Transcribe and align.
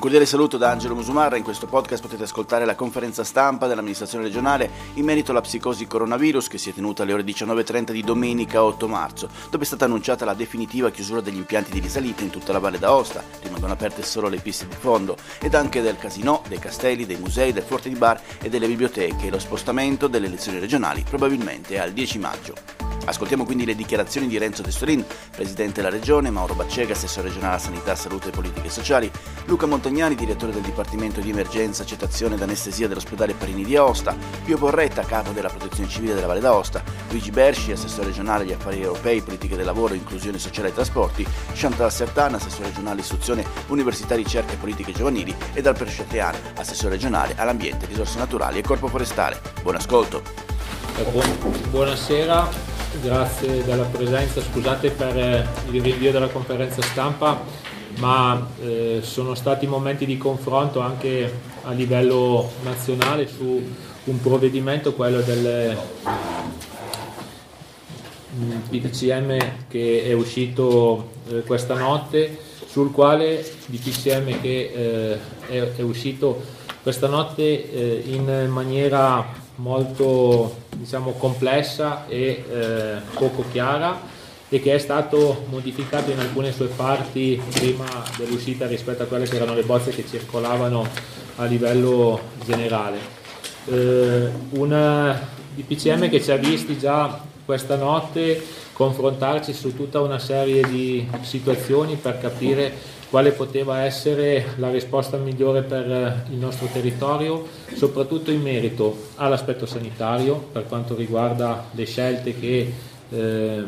Un 0.00 0.06
cordiale 0.06 0.30
saluto 0.30 0.56
da 0.56 0.70
Angelo 0.70 0.94
Musumarra, 0.94 1.36
in 1.36 1.42
questo 1.42 1.66
podcast 1.66 2.00
potete 2.00 2.22
ascoltare 2.22 2.64
la 2.64 2.74
conferenza 2.74 3.22
stampa 3.22 3.66
dell'amministrazione 3.66 4.24
regionale 4.24 4.70
in 4.94 5.04
merito 5.04 5.30
alla 5.30 5.42
psicosi 5.42 5.86
coronavirus 5.86 6.48
che 6.48 6.56
si 6.56 6.70
è 6.70 6.72
tenuta 6.72 7.02
alle 7.02 7.12
ore 7.12 7.22
19.30 7.22 7.90
di 7.90 8.00
domenica 8.00 8.64
8 8.64 8.88
marzo, 8.88 9.28
dove 9.50 9.64
è 9.64 9.66
stata 9.66 9.84
annunciata 9.84 10.24
la 10.24 10.32
definitiva 10.32 10.90
chiusura 10.90 11.20
degli 11.20 11.36
impianti 11.36 11.70
di 11.70 11.80
risalita 11.80 12.22
in 12.22 12.30
tutta 12.30 12.52
la 12.52 12.60
Valle 12.60 12.78
d'Aosta, 12.78 13.22
rimangono 13.42 13.74
aperte 13.74 14.02
solo 14.02 14.30
le 14.30 14.38
piste 14.38 14.66
di 14.66 14.74
fondo, 14.74 15.18
ed 15.38 15.54
anche 15.54 15.82
del 15.82 15.98
casino, 15.98 16.42
dei 16.48 16.58
castelli, 16.58 17.04
dei 17.04 17.18
musei, 17.18 17.52
del 17.52 17.62
forte 17.62 17.90
di 17.90 17.96
bar 17.96 18.22
e 18.40 18.48
delle 18.48 18.68
biblioteche. 18.68 19.26
E 19.26 19.30
lo 19.30 19.38
spostamento 19.38 20.08
delle 20.08 20.28
elezioni 20.28 20.60
regionali 20.60 21.04
probabilmente 21.06 21.78
al 21.78 21.92
10 21.92 22.18
maggio. 22.18 22.89
Ascoltiamo 23.04 23.44
quindi 23.44 23.64
le 23.64 23.74
dichiarazioni 23.74 24.28
di 24.28 24.38
Renzo 24.38 24.62
Testorin, 24.62 25.04
presidente 25.34 25.80
della 25.82 25.92
regione, 25.92 26.30
Mauro 26.30 26.54
Baccega, 26.54 26.92
assessore 26.92 27.28
regionale 27.28 27.56
a 27.56 27.58
sanità, 27.58 27.94
salute 27.94 28.28
e 28.28 28.30
politiche 28.30 28.68
sociali, 28.68 29.10
Luca 29.46 29.66
Montagnani, 29.66 30.14
direttore 30.14 30.52
del 30.52 30.62
Dipartimento 30.62 31.20
di 31.20 31.30
Emergenza, 31.30 31.82
Accettazione 31.82 32.34
ed 32.34 32.42
Anestesia 32.42 32.86
dell'ospedale 32.86 33.34
Parini 33.34 33.64
di 33.64 33.76
Aosta, 33.76 34.14
Pio 34.44 34.58
Borretta, 34.58 35.02
capo 35.02 35.32
della 35.32 35.48
protezione 35.48 35.88
civile 35.88 36.14
della 36.14 36.26
Valle 36.26 36.40
d'Aosta, 36.40 36.82
Luigi 37.08 37.30
Bersci, 37.30 37.72
assessore 37.72 38.08
regionale 38.08 38.44
agli 38.44 38.52
affari 38.52 38.80
europei, 38.82 39.22
politiche 39.22 39.56
del 39.56 39.64
lavoro, 39.64 39.94
inclusione 39.94 40.38
sociale 40.38 40.68
e 40.68 40.74
trasporti, 40.74 41.26
Chantal 41.54 41.90
Sertana, 41.90 42.36
assessore 42.36 42.66
regionale 42.66 43.00
istruzione, 43.00 43.44
università, 43.68 44.14
ricerca 44.14 44.52
e 44.52 44.56
politiche 44.56 44.92
giovanili 44.92 45.34
e 45.52 45.62
dal 45.62 45.74
Presceteano, 45.74 46.38
assessore 46.54 46.90
regionale 46.90 47.34
all'ambiente, 47.36 47.86
risorse 47.86 48.18
naturali 48.18 48.58
e 48.58 48.62
corpo 48.62 48.86
forestale. 48.86 49.40
Buon 49.62 49.76
ascolto. 49.76 50.22
Buonasera, 51.70 52.69
grazie 53.00 53.64
della 53.64 53.84
presenza, 53.84 54.40
scusate 54.40 54.90
per 54.90 55.16
eh, 55.16 55.46
il 55.70 55.80
rinvio 55.80 56.10
della 56.10 56.28
conferenza 56.28 56.82
stampa, 56.82 57.42
ma 57.98 58.48
eh, 58.62 59.00
sono 59.02 59.34
stati 59.34 59.66
momenti 59.66 60.06
di 60.06 60.16
confronto 60.16 60.80
anche 60.80 61.32
a 61.62 61.72
livello 61.72 62.50
nazionale 62.62 63.28
su 63.28 63.62
un 64.04 64.20
provvedimento, 64.20 64.94
quello 64.94 65.20
del 65.20 65.76
DPCM 68.68 69.66
che 69.68 70.04
è 70.04 70.12
uscito 70.12 71.10
eh, 71.28 71.42
questa 71.42 71.74
notte, 71.74 72.38
sul 72.66 72.90
quale 72.92 73.44
DPCM 73.66 74.40
che 74.40 74.72
eh, 74.72 75.18
è, 75.48 75.76
è, 75.76 75.82
uscito 75.82 76.40
questa 76.82 77.08
notte 77.08 77.42
eh, 77.42 78.02
in 78.06 78.48
maniera 78.48 79.26
molto 79.60 80.54
diciamo, 80.76 81.12
complessa 81.12 82.06
e 82.06 82.44
eh, 82.50 82.96
poco 83.14 83.44
chiara 83.50 84.18
e 84.48 84.60
che 84.60 84.74
è 84.74 84.78
stato 84.78 85.44
modificato 85.48 86.10
in 86.10 86.18
alcune 86.18 86.52
sue 86.52 86.66
parti 86.66 87.40
prima 87.54 87.86
dell'uscita 88.16 88.66
rispetto 88.66 89.04
a 89.04 89.06
quelle 89.06 89.28
che 89.28 89.36
erano 89.36 89.54
le 89.54 89.62
bozze 89.62 89.90
che 89.90 90.04
circolavano 90.08 90.86
a 91.36 91.44
livello 91.44 92.20
generale. 92.44 92.98
Eh, 93.66 94.28
una 94.50 95.28
DPCM 95.54 96.08
che 96.08 96.20
ci 96.20 96.32
ha 96.32 96.36
visti 96.36 96.76
già 96.78 97.22
questa 97.44 97.76
notte 97.76 98.42
confrontarci 98.72 99.52
su 99.52 99.76
tutta 99.76 100.00
una 100.00 100.18
serie 100.18 100.66
di 100.66 101.06
situazioni 101.20 101.96
per 101.96 102.18
capire 102.18 102.72
quale 103.10 103.32
poteva 103.32 103.82
essere 103.82 104.54
la 104.56 104.70
risposta 104.70 105.16
migliore 105.16 105.62
per 105.62 105.90
eh, 105.90 106.32
il 106.32 106.36
nostro 106.36 106.68
territorio, 106.72 107.44
soprattutto 107.74 108.30
in 108.30 108.40
merito 108.40 109.08
all'aspetto 109.16 109.66
sanitario, 109.66 110.36
per 110.52 110.66
quanto 110.66 110.94
riguarda 110.94 111.66
le 111.72 111.84
scelte 111.86 112.38
che 112.38 112.72
eh, 113.10 113.64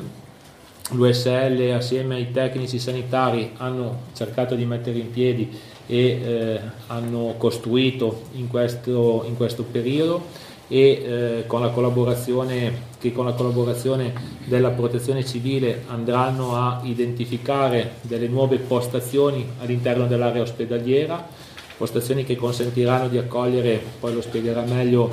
l'USL 0.93 1.73
assieme 1.75 2.15
ai 2.15 2.31
tecnici 2.31 2.79
sanitari 2.79 3.53
hanno 3.57 4.03
cercato 4.15 4.55
di 4.55 4.65
mettere 4.65 4.99
in 4.99 5.11
piedi 5.11 5.51
e 5.87 5.97
eh, 5.97 6.61
hanno 6.87 7.35
costruito 7.37 8.23
in 8.35 8.47
questo, 8.47 9.25
in 9.27 9.37
questo 9.37 9.65
periodo 9.65 10.51
e 10.73 10.79
eh, 10.79 11.45
con 11.47 11.61
la 11.61 11.69
collaborazione 11.69 12.91
che 12.99 13.13
con 13.13 13.27
la 13.27 13.33
collaborazione 13.33 14.15
della 14.47 14.71
protezione 14.71 15.23
civile 15.23 15.83
andranno 15.89 16.57
a 16.57 16.81
identificare 16.85 17.97
delle 18.01 18.27
nuove 18.27 18.57
postazioni 18.57 19.47
all'interno 19.61 20.07
dell'area 20.07 20.41
ospedaliera, 20.41 21.29
postazioni 21.77 22.25
che 22.25 22.37
consentiranno 22.37 23.09
di 23.09 23.19
accogliere, 23.19 23.83
poi 24.01 24.15
lo 24.15 24.23
spiegherà 24.23 24.63
meglio 24.63 25.11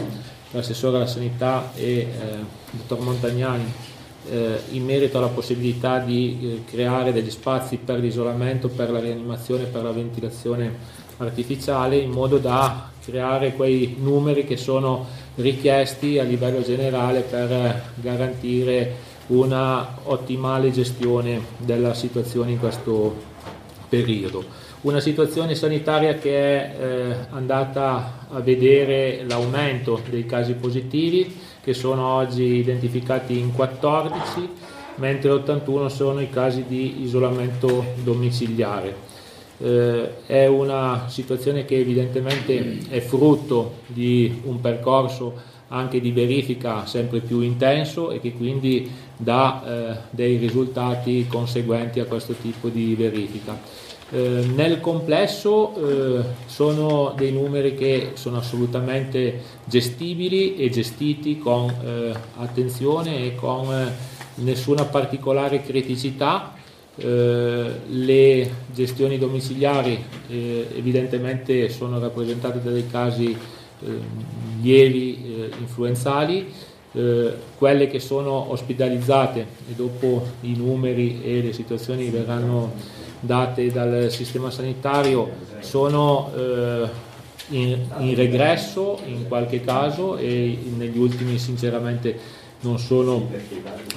l'assessore 0.52 0.96
alla 0.96 1.08
sanità 1.08 1.72
e 1.76 1.84
eh, 1.84 2.06
il 2.72 2.78
dottor 2.78 3.00
Montagnani, 3.04 3.74
eh, 4.30 4.60
in 4.70 4.86
merito 4.86 5.18
alla 5.18 5.28
possibilità 5.28 6.00
di 6.00 6.40
eh, 6.42 6.72
creare 6.72 7.12
degli 7.12 7.32
spazi 7.32 7.78
per 7.78 8.00
l'isolamento, 8.00 8.70
per 8.70 8.92
la 8.92 9.00
rianimazione, 9.00 9.66
per 9.66 9.84
la 9.84 9.92
ventilazione 9.92 10.74
artificiale 11.18 11.98
in 11.98 12.12
modo 12.12 12.38
da 12.38 12.89
creare 13.04 13.54
quei 13.54 13.96
numeri 14.00 14.46
che 14.46 14.58
sono 14.58 15.06
richiesti 15.36 16.20
a 16.20 16.24
livello 16.24 16.62
generale 16.62 17.22
per 17.22 17.92
garantire 17.96 19.08
una 19.28 19.98
ottimale 20.04 20.72
gestione 20.72 21.42
della 21.58 21.94
situazione 21.94 22.52
in 22.52 22.60
questo 22.60 23.16
periodo. 23.88 24.68
Una 24.82 25.00
situazione 25.00 25.56
sanitaria 25.56 26.16
che 26.16 26.38
è 26.38 26.76
eh, 26.80 27.16
andata 27.32 28.28
a 28.30 28.40
vedere 28.40 29.24
l'aumento 29.28 30.02
dei 30.10 30.26
casi 30.26 30.54
positivi 30.54 31.38
che 31.62 31.74
sono 31.74 32.06
oggi 32.06 32.44
identificati 32.44 33.38
in 33.38 33.52
14 33.52 34.50
mentre 34.96 35.32
81 35.32 35.90
sono 35.90 36.22
i 36.22 36.30
casi 36.30 36.64
di 36.68 37.02
isolamento 37.02 37.84
domiciliare 38.04 39.08
eh, 39.60 40.26
è 40.26 40.48
una 40.48 41.06
situazione 41.08 41.66
che 41.66 41.78
evidentemente 41.78 42.80
è 42.90 43.00
frutto 43.00 43.80
di 43.88 44.42
un 44.46 44.60
percorso 44.60 45.58
anche 45.70 46.02
di 46.02 46.12
verifica 46.12 46.86
sempre 46.86 47.20
più 47.20 47.42
intenso 47.42 48.12
e 48.12 48.20
che 48.20 48.34
quindi 48.34 48.90
dà 49.16 49.64
eh, 49.64 49.98
dei 50.10 50.38
risultati 50.38 51.28
conseguenti 51.28 52.00
a 52.00 52.06
questo 52.06 52.34
tipo 52.34 52.70
di 52.70 52.96
verifica. 52.96 53.88
Eh, 54.12 54.48
nel 54.56 54.80
complesso 54.80 55.76
eh, 55.76 56.24
sono 56.48 57.14
dei 57.16 57.32
numeri 57.32 57.76
che 57.76 58.12
sono 58.16 58.38
assolutamente 58.38 59.42
gestibili 59.66 60.56
e 60.56 60.72
gestiti 60.72 61.38
con 61.38 61.70
eh, 61.70 62.14
attenzione 62.38 63.26
e 63.26 63.36
con 63.36 63.72
eh, 63.72 63.92
nessuna 64.42 64.86
particolare 64.86 65.62
criticità 65.62 66.54
eh, 67.00 67.72
le 67.88 68.52
gestioni 68.74 69.18
domiciliari 69.18 70.04
eh, 70.28 70.68
evidentemente 70.76 71.70
sono 71.70 72.00
rappresentate 72.00 72.62
da 72.62 72.72
dei 72.72 72.88
casi 72.88 73.32
eh, 73.32 73.88
lievi 74.62 75.24
eh, 75.24 75.52
influenzali, 75.60 76.52
eh, 76.92 77.34
quelle 77.58 77.88
che 77.88 78.00
sono 78.00 78.52
ospedalizzate 78.52 79.40
e 79.70 79.74
dopo 79.76 80.26
i 80.42 80.56
numeri 80.56 81.22
e 81.24 81.42
le 81.42 81.54
situazioni 81.54 82.10
verranno 82.10 82.74
date 83.20 83.72
dal 83.72 84.10
sistema 84.10 84.50
sanitario 84.50 85.30
sono 85.60 86.32
in, 87.50 87.86
in 88.00 88.16
regresso 88.16 89.00
in 89.06 89.28
qualche 89.28 89.62
caso 89.62 90.18
e 90.18 90.58
negli 90.76 90.98
ultimi 90.98 91.38
sinceramente 91.38 92.38
non 92.62 92.78
sono 92.78 93.30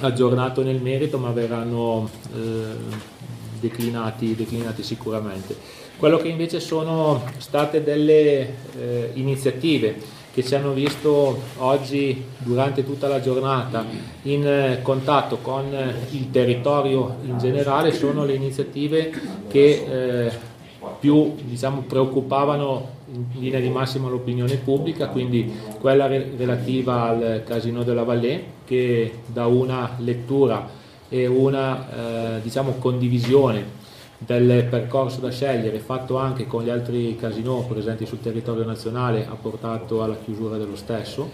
aggiornato 0.01 0.63
nel 0.63 0.81
merito 0.81 1.17
ma 1.17 1.31
verranno 1.31 2.09
eh, 2.33 3.11
declinati, 3.59 4.35
declinati, 4.35 4.83
sicuramente. 4.83 5.55
Quello 5.97 6.17
che 6.17 6.27
invece 6.27 6.59
sono 6.59 7.23
state 7.37 7.83
delle 7.83 8.55
eh, 8.77 9.11
iniziative 9.13 10.21
che 10.33 10.43
ci 10.43 10.55
hanno 10.55 10.73
visto 10.73 11.39
oggi 11.57 12.25
durante 12.39 12.83
tutta 12.83 13.07
la 13.07 13.21
giornata 13.21 13.85
in 14.23 14.79
contatto 14.81 15.37
con 15.37 15.65
il 16.09 16.31
territorio 16.31 17.17
in 17.23 17.37
generale 17.37 17.93
sono 17.93 18.25
le 18.25 18.33
iniziative 18.33 19.11
che 19.47 20.25
eh, 20.25 20.31
più 21.03 21.35
diciamo, 21.43 21.81
preoccupavano 21.81 22.87
in 23.11 23.25
linea 23.33 23.59
di 23.59 23.67
massima 23.67 24.07
l'opinione 24.07 24.55
pubblica, 24.55 25.09
quindi 25.09 25.53
quella 25.81 26.07
re- 26.07 26.31
relativa 26.37 27.09
al 27.09 27.43
Casino 27.45 27.83
della 27.83 28.03
Vallée 28.03 28.41
che 28.63 29.19
da 29.25 29.45
una 29.47 29.97
lettura 29.97 30.65
e 31.09 31.27
una 31.27 32.37
eh, 32.37 32.41
diciamo, 32.41 32.75
condivisione 32.79 33.81
del 34.17 34.63
percorso 34.69 35.19
da 35.19 35.29
scegliere 35.29 35.79
fatto 35.79 36.15
anche 36.15 36.47
con 36.47 36.63
gli 36.63 36.69
altri 36.69 37.17
casinò 37.17 37.65
presenti 37.65 38.05
sul 38.05 38.21
territorio 38.21 38.63
nazionale 38.63 39.27
ha 39.29 39.35
portato 39.35 40.03
alla 40.03 40.15
chiusura 40.15 40.55
dello 40.55 40.77
stesso 40.77 41.29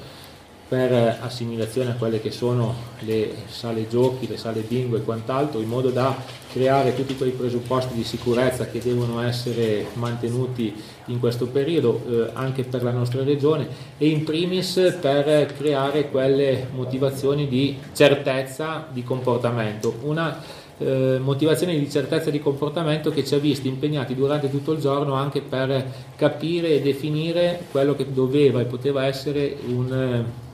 per 0.69 1.17
assimilazione 1.21 1.89
a 1.89 1.95
quelle 1.95 2.21
che 2.21 2.29
sono 2.29 2.75
le 2.99 3.33
sale 3.47 3.87
giochi, 3.87 4.27
le 4.27 4.37
sale 4.37 4.61
bingo 4.61 4.97
e 4.97 5.01
quant'altro, 5.01 5.59
in 5.59 5.67
modo 5.67 5.89
da 5.89 6.15
creare 6.51 6.95
tutti 6.95 7.15
quei 7.15 7.31
presupposti 7.31 7.95
di 7.95 8.03
sicurezza 8.03 8.67
che 8.67 8.79
devono 8.79 9.19
essere 9.21 9.87
mantenuti 9.93 10.71
in 11.05 11.19
questo 11.19 11.47
periodo 11.47 12.01
eh, 12.07 12.29
anche 12.33 12.63
per 12.63 12.83
la 12.83 12.91
nostra 12.91 13.23
regione 13.23 13.67
e 13.97 14.09
in 14.09 14.23
primis 14.23 14.97
per 15.01 15.53
creare 15.57 16.11
quelle 16.11 16.67
motivazioni 16.71 17.47
di 17.47 17.75
certezza 17.93 18.87
di 18.91 19.03
comportamento. 19.03 19.95
Una 20.03 20.39
eh, 20.77 21.17
motivazione 21.19 21.77
di 21.77 21.89
certezza 21.89 22.29
di 22.29 22.39
comportamento 22.39 23.09
che 23.09 23.25
ci 23.25 23.33
ha 23.33 23.39
visti 23.39 23.67
impegnati 23.67 24.13
durante 24.13 24.51
tutto 24.51 24.73
il 24.73 24.79
giorno 24.79 25.13
anche 25.13 25.41
per 25.41 25.83
capire 26.15 26.75
e 26.75 26.81
definire 26.81 27.65
quello 27.71 27.95
che 27.95 28.13
doveva 28.13 28.61
e 28.61 28.65
poteva 28.65 29.05
essere 29.05 29.57
un 29.65 29.93
eh, 29.93 30.47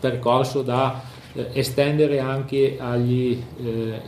percorso 0.00 0.62
da 0.62 1.02
eh, 1.32 1.50
estendere 1.52 2.18
anche 2.18 2.76
agli 2.80 3.40
eh, 3.62 4.00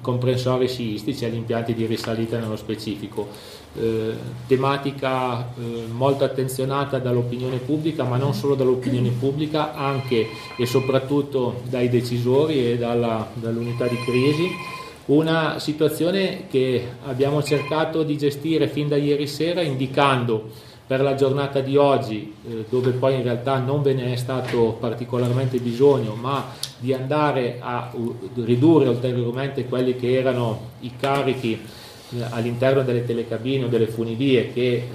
comprensori 0.00 0.68
sciistici, 0.68 1.24
agli 1.24 1.34
impianti 1.34 1.74
di 1.74 1.86
risalita 1.86 2.38
nello 2.38 2.56
specifico. 2.56 3.26
Eh, 3.74 4.14
tematica 4.46 5.40
eh, 5.54 5.86
molto 5.90 6.24
attenzionata 6.24 6.98
dall'opinione 6.98 7.56
pubblica, 7.56 8.04
ma 8.04 8.16
non 8.16 8.34
solo 8.34 8.54
dall'opinione 8.54 9.10
pubblica, 9.10 9.74
anche 9.74 10.26
e 10.56 10.66
soprattutto 10.66 11.62
dai 11.68 11.88
decisori 11.88 12.70
e 12.70 12.78
dalla, 12.78 13.28
dall'unità 13.34 13.86
di 13.86 13.96
crisi 14.04 14.76
una 15.08 15.58
situazione 15.58 16.48
che 16.50 16.86
abbiamo 17.06 17.42
cercato 17.42 18.02
di 18.02 18.18
gestire 18.18 18.68
fin 18.68 18.88
da 18.88 18.96
ieri 18.96 19.26
sera 19.26 19.62
indicando 19.62 20.50
per 20.88 21.02
la 21.02 21.14
giornata 21.14 21.60
di 21.60 21.76
oggi, 21.76 22.34
eh, 22.48 22.64
dove 22.70 22.92
poi 22.92 23.16
in 23.16 23.22
realtà 23.22 23.58
non 23.58 23.82
ve 23.82 23.92
ne 23.92 24.14
è 24.14 24.16
stato 24.16 24.78
particolarmente 24.80 25.58
bisogno, 25.58 26.14
ma 26.14 26.46
di 26.78 26.94
andare 26.94 27.58
a 27.60 27.92
ridurre 28.36 28.88
ulteriormente 28.88 29.66
quelli 29.66 29.96
che 29.96 30.14
erano 30.14 30.70
i 30.80 30.92
carichi 30.98 31.52
eh, 31.52 32.22
all'interno 32.30 32.82
delle 32.84 33.04
telecabine 33.04 33.66
o 33.66 33.68
delle 33.68 33.86
funivie 33.86 34.50
che 34.54 34.72
eh, 34.72 34.86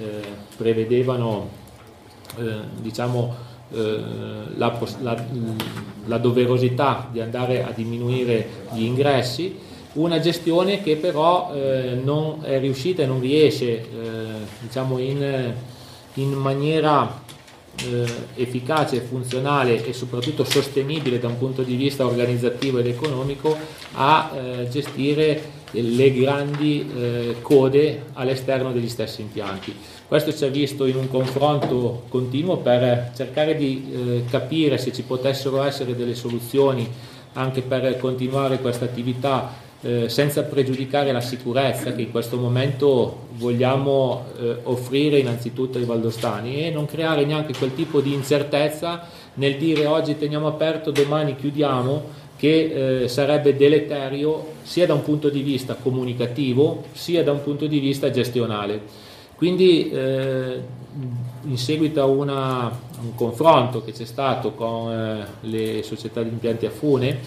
prevedevano 0.56 1.48
eh, 2.38 2.42
diciamo, 2.80 3.32
eh, 3.72 4.00
la, 4.56 4.76
la, 5.00 5.24
la 6.06 6.18
doverosità 6.18 7.08
di 7.12 7.20
andare 7.20 7.62
a 7.62 7.70
diminuire 7.70 8.48
gli 8.72 8.82
ingressi. 8.82 9.58
Una 9.92 10.18
gestione 10.18 10.82
che 10.82 10.96
però 10.96 11.52
eh, 11.54 11.96
non 12.02 12.40
è 12.42 12.58
riuscita 12.58 13.04
e 13.04 13.06
non 13.06 13.20
riesce 13.20 13.66
eh, 13.66 13.86
diciamo 14.60 14.98
in, 14.98 15.54
in 16.14 16.32
maniera 16.32 17.22
eh, 17.82 18.06
efficace, 18.36 19.00
funzionale 19.00 19.84
e 19.84 19.92
soprattutto 19.92 20.44
sostenibile 20.44 21.18
da 21.18 21.28
un 21.28 21.38
punto 21.38 21.62
di 21.62 21.74
vista 21.76 22.06
organizzativo 22.06 22.78
ed 22.78 22.86
economico 22.86 23.56
a 23.92 24.32
eh, 24.32 24.68
gestire 24.68 25.62
le 25.72 26.12
grandi 26.12 26.88
eh, 26.94 27.36
code 27.42 28.04
all'esterno 28.12 28.72
degli 28.72 28.88
stessi 28.88 29.22
impianti. 29.22 29.74
Questo 30.06 30.32
ci 30.32 30.44
ha 30.44 30.48
visto 30.48 30.86
in 30.86 30.96
un 30.96 31.08
confronto 31.08 32.04
continuo 32.08 32.58
per 32.58 33.10
cercare 33.16 33.56
di 33.56 33.90
eh, 33.92 34.24
capire 34.30 34.78
se 34.78 34.92
ci 34.92 35.02
potessero 35.02 35.62
essere 35.62 35.96
delle 35.96 36.14
soluzioni 36.14 36.88
anche 37.32 37.62
per 37.62 37.98
continuare 37.98 38.60
questa 38.60 38.84
attività 38.84 39.52
eh, 39.84 40.08
senza 40.08 40.42
pregiudicare 40.44 41.12
la 41.12 41.20
sicurezza 41.20 41.92
che 41.92 42.02
in 42.02 42.10
questo 42.10 42.38
momento 42.38 43.26
vogliamo 43.32 44.24
eh, 44.40 44.56
offrire 44.64 45.18
innanzitutto 45.18 45.78
ai 45.78 45.84
valdostani 45.84 46.64
e 46.64 46.70
non 46.70 46.86
creare 46.86 47.24
neanche 47.24 47.52
quel 47.56 47.74
tipo 47.74 48.00
di 48.00 48.14
incertezza 48.14 49.06
nel 49.34 49.56
dire 49.56 49.86
oggi 49.86 50.16
teniamo 50.16 50.46
aperto, 50.46 50.90
domani 50.90 51.36
chiudiamo, 51.36 52.22
che 52.36 53.02
eh, 53.02 53.08
sarebbe 53.08 53.56
deleterio 53.56 54.52
sia 54.62 54.86
da 54.86 54.94
un 54.94 55.02
punto 55.02 55.28
di 55.28 55.42
vista 55.42 55.74
comunicativo 55.74 56.84
sia 56.92 57.22
da 57.22 57.32
un 57.32 57.42
punto 57.42 57.66
di 57.66 57.78
vista 57.78 58.10
gestionale. 58.10 58.80
Quindi 59.36 59.90
eh, 59.90 60.60
in 61.42 61.58
seguito 61.58 62.00
a, 62.00 62.04
una, 62.06 62.70
un 63.00 63.14
confronto 63.14 63.84
che 63.84 63.92
c'è 63.92 64.04
stato 64.04 64.52
con 64.52 64.92
eh, 64.92 65.26
le 65.40 65.82
società 65.82 66.22
di 66.22 66.30
impianti 66.30 66.66
a 66.66 66.70
fune, 66.70 67.18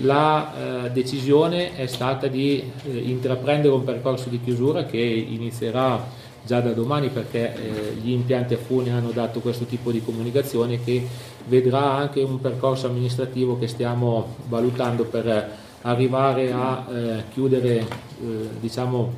la 0.00 0.84
eh, 0.84 0.90
decisione 0.90 1.76
è 1.76 1.86
stata 1.86 2.26
di 2.26 2.62
eh, 2.84 2.98
intraprendere 2.98 3.72
un 3.72 3.84
percorso 3.84 4.28
di 4.28 4.40
chiusura 4.42 4.84
che 4.84 4.98
inizierà 4.98 6.18
già 6.44 6.60
da 6.60 6.72
domani 6.72 7.08
perché 7.08 7.54
eh, 7.54 7.94
gli 7.94 8.10
impianti 8.10 8.54
a 8.54 8.58
fune 8.58 8.90
hanno 8.90 9.10
dato 9.10 9.40
questo 9.40 9.64
tipo 9.64 9.90
di 9.90 10.02
comunicazione 10.02 10.82
che 10.82 11.06
vedrà 11.46 11.92
anche 11.92 12.22
un 12.22 12.40
percorso 12.40 12.86
amministrativo 12.86 13.58
che 13.58 13.68
stiamo 13.68 14.36
valutando 14.48 15.04
per 15.04 15.58
arrivare 15.82 16.52
a 16.52 16.84
chiudere 17.32 17.86
diciamo 18.60 19.12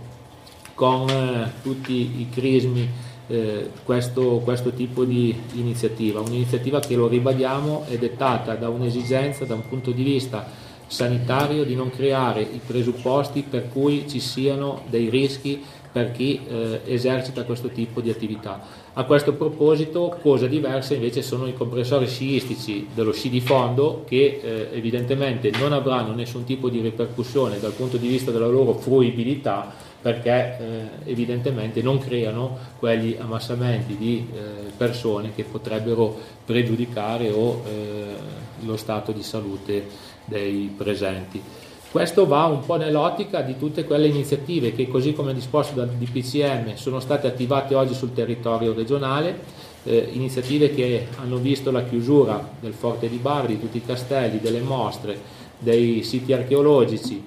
con 0.74 1.50
tutti 1.60 2.20
i 2.20 2.28
crismi 2.30 2.88
eh, 3.28 3.70
questo, 3.84 4.40
questo, 4.44 4.70
tipo 4.70 5.04
di 5.04 5.34
iniziativa, 5.54 6.20
un'iniziativa 6.20 6.80
che 6.80 6.96
lo 6.96 7.08
ribadiamo 7.08 7.84
è 7.88 7.96
dettata 7.96 8.54
da 8.54 8.68
un'esigenza, 8.68 9.44
da 9.44 9.54
un 9.54 9.68
punto 9.68 9.90
di 9.90 10.02
vista 10.02 10.46
sanitario, 10.86 11.64
di 11.64 11.74
non 11.74 11.90
creare 11.90 12.42
i 12.42 12.60
presupposti 12.64 13.44
per 13.48 13.68
cui 13.68 14.08
ci 14.08 14.20
siano 14.20 14.82
dei 14.88 15.08
rischi 15.08 15.62
per 15.92 16.10
chi 16.10 16.40
eh, 16.48 16.80
esercita 16.86 17.44
questo 17.44 17.68
tipo 17.68 18.00
di 18.00 18.10
attività. 18.10 18.80
A 18.94 19.04
questo 19.04 19.34
proposito, 19.34 20.18
cosa 20.20 20.46
diversa 20.46 20.94
invece 20.94 21.22
sono 21.22 21.46
i 21.46 21.54
compressori 21.54 22.06
sciistici 22.06 22.88
dello 22.94 23.12
sci 23.12 23.28
di 23.28 23.40
fondo 23.40 24.04
che 24.06 24.40
eh, 24.42 24.68
evidentemente 24.72 25.50
non 25.58 25.72
avranno 25.72 26.14
nessun 26.14 26.44
tipo 26.44 26.68
di 26.68 26.80
ripercussione 26.80 27.60
dal 27.60 27.72
punto 27.72 27.98
di 27.98 28.08
vista 28.08 28.30
della 28.30 28.48
loro 28.48 28.74
fruibilità 28.74 29.90
perché 30.02 30.58
eh, 30.58 31.10
evidentemente 31.10 31.80
non 31.80 31.98
creano 31.98 32.58
quegli 32.78 33.16
ammassamenti 33.18 33.96
di 33.96 34.28
eh, 34.32 34.40
persone 34.76 35.32
che 35.34 35.44
potrebbero 35.44 36.18
pregiudicare 36.44 37.30
o 37.30 37.62
eh, 37.64 38.14
lo 38.64 38.76
stato 38.76 39.12
di 39.12 39.22
salute 39.22 39.86
dei 40.24 40.74
presenti. 40.76 41.40
Questo 41.92 42.26
va 42.26 42.46
un 42.46 42.64
po' 42.64 42.76
nell'ottica 42.76 43.42
di 43.42 43.58
tutte 43.58 43.84
quelle 43.84 44.06
iniziative 44.06 44.74
che 44.74 44.88
così 44.88 45.12
come 45.12 45.34
disposto 45.34 45.74
dal 45.74 45.90
DPCM 45.90 46.74
sono 46.74 47.00
state 47.00 47.26
attivate 47.26 47.74
oggi 47.74 47.94
sul 47.94 48.14
territorio 48.14 48.72
regionale, 48.72 49.38
eh, 49.84 50.08
iniziative 50.12 50.74
che 50.74 51.08
hanno 51.20 51.36
visto 51.36 51.70
la 51.70 51.84
chiusura 51.84 52.48
del 52.60 52.72
Forte 52.72 53.08
di 53.08 53.18
Bardi, 53.18 53.54
di 53.54 53.60
tutti 53.60 53.76
i 53.76 53.84
castelli, 53.84 54.40
delle 54.40 54.60
mostre, 54.60 55.18
dei 55.58 56.02
siti 56.02 56.32
archeologici, 56.32 57.22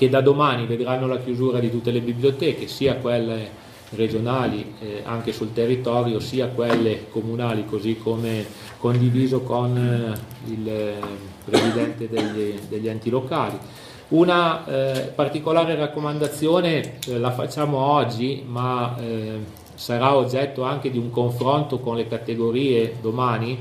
che 0.00 0.08
da 0.08 0.22
domani 0.22 0.64
vedranno 0.64 1.06
la 1.06 1.18
chiusura 1.18 1.58
di 1.58 1.70
tutte 1.70 1.90
le 1.90 2.00
biblioteche, 2.00 2.68
sia 2.68 2.94
quelle 2.96 3.50
regionali 3.90 4.76
eh, 4.80 5.02
anche 5.04 5.30
sul 5.30 5.52
territorio, 5.52 6.20
sia 6.20 6.46
quelle 6.46 7.10
comunali, 7.10 7.66
così 7.66 7.98
come 7.98 8.46
condiviso 8.78 9.42
con 9.42 9.76
eh, 9.76 10.50
il 10.50 10.66
eh, 10.66 10.94
Presidente 11.44 12.08
degli, 12.08 12.58
degli 12.66 12.88
enti 12.88 13.10
locali. 13.10 13.58
Una 14.08 14.64
eh, 14.64 15.12
particolare 15.14 15.74
raccomandazione 15.74 16.98
eh, 17.06 17.18
la 17.18 17.32
facciamo 17.32 17.76
oggi, 17.76 18.42
ma 18.46 18.96
eh, 18.98 19.38
sarà 19.74 20.16
oggetto 20.16 20.62
anche 20.62 20.90
di 20.90 20.96
un 20.96 21.10
confronto 21.10 21.78
con 21.78 21.96
le 21.96 22.06
categorie 22.06 22.96
domani, 23.02 23.58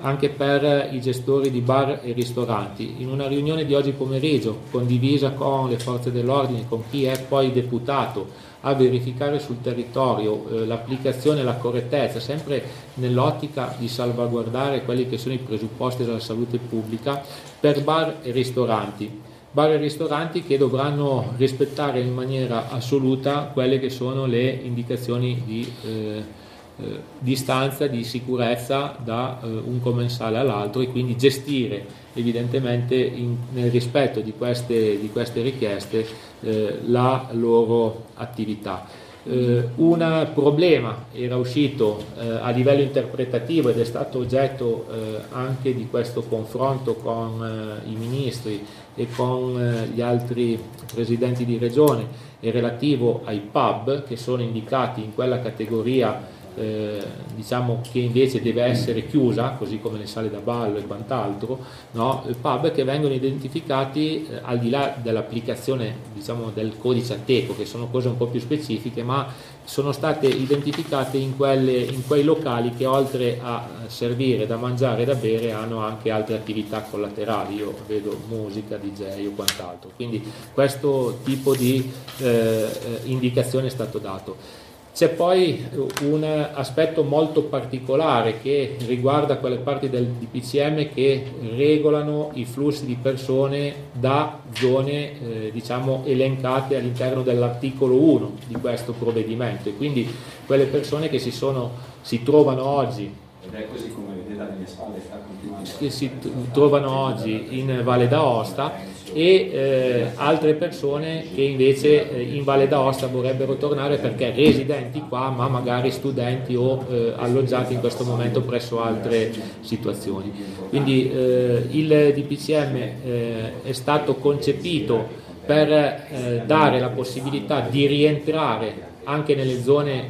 anche 0.00 0.28
per 0.30 0.90
i 0.92 1.00
gestori 1.00 1.50
di 1.50 1.60
bar 1.60 2.00
e 2.02 2.12
ristoranti. 2.12 2.96
In 2.98 3.08
una 3.08 3.26
riunione 3.26 3.64
di 3.64 3.74
oggi 3.74 3.92
pomeriggio, 3.92 4.60
condivisa 4.70 5.30
con 5.32 5.68
le 5.68 5.78
forze 5.78 6.10
dell'ordine, 6.12 6.66
con 6.68 6.82
chi 6.90 7.04
è 7.04 7.20
poi 7.22 7.52
deputato 7.52 8.48
a 8.62 8.74
verificare 8.74 9.38
sul 9.38 9.60
territorio 9.60 10.46
eh, 10.48 10.66
l'applicazione 10.66 11.40
e 11.40 11.44
la 11.44 11.54
correttezza, 11.54 12.20
sempre 12.20 12.62
nell'ottica 12.94 13.74
di 13.78 13.88
salvaguardare 13.88 14.84
quelli 14.84 15.08
che 15.08 15.18
sono 15.18 15.34
i 15.34 15.38
presupposti 15.38 16.04
della 16.04 16.20
salute 16.20 16.58
pubblica 16.58 17.22
per 17.58 17.82
bar 17.82 18.16
e 18.22 18.30
ristoranti. 18.32 19.20
bar 19.50 19.70
e 19.70 19.76
ristoranti 19.78 20.42
che 20.42 20.58
dovranno 20.58 21.32
rispettare 21.36 22.00
in 22.00 22.12
maniera 22.12 22.70
assoluta 22.70 23.50
quelle 23.52 23.78
che 23.78 23.90
sono 23.90 24.26
le 24.26 24.50
indicazioni 24.50 25.42
di 25.44 25.72
eh, 25.84 26.48
eh, 26.82 27.00
distanza, 27.18 27.86
di 27.86 28.04
sicurezza 28.04 28.96
da 29.02 29.40
eh, 29.42 29.46
un 29.46 29.80
commensale 29.80 30.38
all'altro 30.38 30.80
e 30.80 30.88
quindi 30.88 31.16
gestire 31.16 31.84
evidentemente 32.14 32.94
in, 32.96 33.36
nel 33.52 33.70
rispetto 33.70 34.20
di 34.20 34.32
queste, 34.36 34.98
di 34.98 35.10
queste 35.10 35.42
richieste 35.42 36.06
eh, 36.40 36.78
la 36.86 37.28
loro 37.32 38.06
attività. 38.14 39.08
Eh, 39.22 39.68
un 39.76 40.30
problema 40.32 41.04
era 41.12 41.36
uscito 41.36 42.02
eh, 42.18 42.26
a 42.40 42.48
livello 42.50 42.80
interpretativo 42.80 43.68
ed 43.68 43.78
è 43.78 43.84
stato 43.84 44.18
oggetto 44.18 44.86
eh, 44.90 45.20
anche 45.32 45.74
di 45.74 45.88
questo 45.90 46.22
confronto 46.22 46.94
con 46.94 47.80
i 47.86 47.94
ministri 47.96 48.64
e 48.94 49.08
con 49.14 49.88
gli 49.92 50.00
altri 50.00 50.58
presidenti 50.92 51.44
di 51.44 51.58
regione 51.58 52.28
è 52.40 52.50
relativo 52.50 53.20
ai 53.24 53.40
pub 53.40 54.04
che 54.04 54.16
sono 54.16 54.40
indicati 54.40 55.02
in 55.02 55.14
quella 55.14 55.40
categoria 55.40 56.38
eh, 56.60 57.02
diciamo 57.34 57.80
che 57.90 58.00
invece 58.00 58.42
deve 58.42 58.62
essere 58.64 59.06
chiusa, 59.06 59.52
così 59.58 59.80
come 59.80 59.98
le 59.98 60.06
sale 60.06 60.30
da 60.30 60.40
ballo 60.40 60.76
e 60.76 60.86
quant'altro, 60.86 61.58
no? 61.92 62.24
pub 62.38 62.70
che 62.70 62.84
vengono 62.84 63.14
identificati 63.14 64.26
eh, 64.26 64.40
al 64.42 64.58
di 64.58 64.68
là 64.68 64.94
dell'applicazione 65.00 65.96
diciamo, 66.12 66.50
del 66.52 66.76
codice 66.78 67.14
Ateco, 67.14 67.56
che 67.56 67.64
sono 67.64 67.88
cose 67.88 68.08
un 68.08 68.18
po' 68.18 68.26
più 68.26 68.40
specifiche, 68.40 69.02
ma 69.02 69.26
sono 69.64 69.92
state 69.92 70.26
identificate 70.26 71.16
in, 71.16 71.36
quelle, 71.36 71.72
in 71.72 72.06
quei 72.06 72.24
locali 72.24 72.74
che 72.74 72.84
oltre 72.84 73.38
a 73.40 73.66
servire 73.86 74.46
da 74.46 74.56
mangiare 74.56 75.02
e 75.02 75.04
da 75.06 75.14
bere 75.14 75.52
hanno 75.52 75.78
anche 75.78 76.10
altre 76.10 76.34
attività 76.34 76.82
collaterali, 76.82 77.54
io 77.54 77.74
vedo 77.86 78.20
musica, 78.28 78.76
DJ 78.76 79.26
o 79.26 79.30
quant'altro, 79.30 79.92
quindi 79.96 80.22
questo 80.52 81.20
tipo 81.24 81.54
di 81.54 81.90
eh, 82.18 82.26
eh 82.26 82.68
indicazione 83.04 83.68
è 83.68 83.70
stato 83.70 83.98
dato. 83.98 84.68
C'è 84.92 85.08
poi 85.10 85.64
un 86.02 86.24
aspetto 86.52 87.04
molto 87.04 87.44
particolare 87.44 88.40
che 88.42 88.76
riguarda 88.86 89.36
quelle 89.38 89.56
parti 89.56 89.88
del 89.88 90.06
DPCM 90.06 90.92
che 90.92 91.24
regolano 91.56 92.30
i 92.34 92.44
flussi 92.44 92.84
di 92.86 92.96
persone 93.00 93.74
da 93.92 94.40
zone 94.52 95.46
eh, 95.46 95.50
diciamo, 95.52 96.02
elencate 96.04 96.76
all'interno 96.76 97.22
dell'articolo 97.22 97.94
1 97.94 98.32
di 98.48 98.54
questo 98.54 98.92
provvedimento. 98.92 99.68
E 99.68 99.76
quindi 99.76 100.12
quelle 100.44 100.64
persone 100.64 101.08
che 101.08 101.18
si, 101.18 101.30
sono, 101.30 101.70
si 102.02 102.22
trovano 102.22 102.64
oggi 102.64 103.28
ed 103.42 103.54
è 103.54 103.66
così 103.72 103.90
come 103.90 104.16
vedete 104.16 104.40
alle 104.40 104.56
mie 104.58 104.66
spalle 104.66 105.00
sta 105.02 105.16
continuando. 105.16 105.70
che 105.78 105.90
si 105.90 106.10
trovano 106.52 106.94
oggi 106.94 107.58
in 107.58 107.80
Valle 107.82 108.06
d'Aosta 108.06 108.72
e 109.12 109.50
eh, 109.52 110.10
altre 110.14 110.54
persone 110.54 111.24
che 111.34 111.42
invece 111.42 112.10
eh, 112.10 112.22
in 112.22 112.44
Valle 112.44 112.68
d'Aosta 112.68 113.08
vorrebbero 113.08 113.56
tornare 113.56 113.98
perché 113.98 114.32
residenti 114.34 115.02
qua 115.08 115.30
ma 115.30 115.48
magari 115.48 115.90
studenti 115.90 116.54
o 116.54 116.84
eh, 116.88 117.12
alloggiati 117.16 117.74
in 117.74 117.80
questo 117.80 118.04
momento 118.04 118.42
presso 118.42 118.82
altre 118.82 119.32
situazioni. 119.60 120.32
Quindi 120.68 121.10
eh, 121.10 121.66
il 121.70 122.12
DPCM 122.14 122.76
eh, 122.76 123.62
è 123.62 123.72
stato 123.72 124.14
concepito 124.14 125.18
per 125.44 125.70
eh, 125.70 126.42
dare 126.46 126.78
la 126.78 126.90
possibilità 126.90 127.60
di 127.60 127.86
rientrare 127.86 128.88
anche 129.04 129.34
nelle 129.34 129.62
zone 129.62 130.08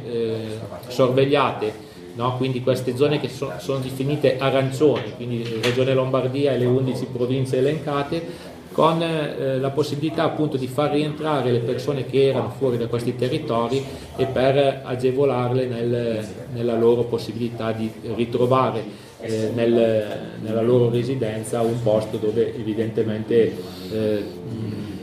sorvegliate 0.87 1.89
No? 2.13 2.35
quindi 2.35 2.61
queste 2.61 2.95
zone 2.95 3.21
che 3.21 3.29
so, 3.29 3.53
sono 3.57 3.79
definite 3.79 4.37
arancioni, 4.37 5.13
quindi 5.15 5.43
Regione 5.61 5.93
Lombardia 5.93 6.51
e 6.51 6.57
le 6.57 6.65
11 6.65 7.05
province 7.05 7.57
elencate, 7.57 8.21
con 8.71 9.01
eh, 9.01 9.59
la 9.59 9.69
possibilità 9.69 10.23
appunto 10.23 10.57
di 10.57 10.67
far 10.67 10.91
rientrare 10.91 11.51
le 11.51 11.59
persone 11.59 12.05
che 12.05 12.27
erano 12.27 12.49
fuori 12.57 12.77
da 12.77 12.87
questi 12.87 13.15
territori 13.15 13.83
e 14.15 14.25
per 14.25 14.81
agevolarle 14.83 15.65
nel, 15.65 16.27
nella 16.53 16.75
loro 16.75 17.03
possibilità 17.03 17.71
di 17.71 17.91
ritrovare 18.15 19.09
eh, 19.21 19.51
nel, 19.53 20.19
nella 20.41 20.61
loro 20.61 20.89
residenza 20.89 21.61
un 21.61 21.81
posto 21.83 22.17
dove 22.17 22.55
evidentemente 22.55 23.55
eh, 23.91 24.23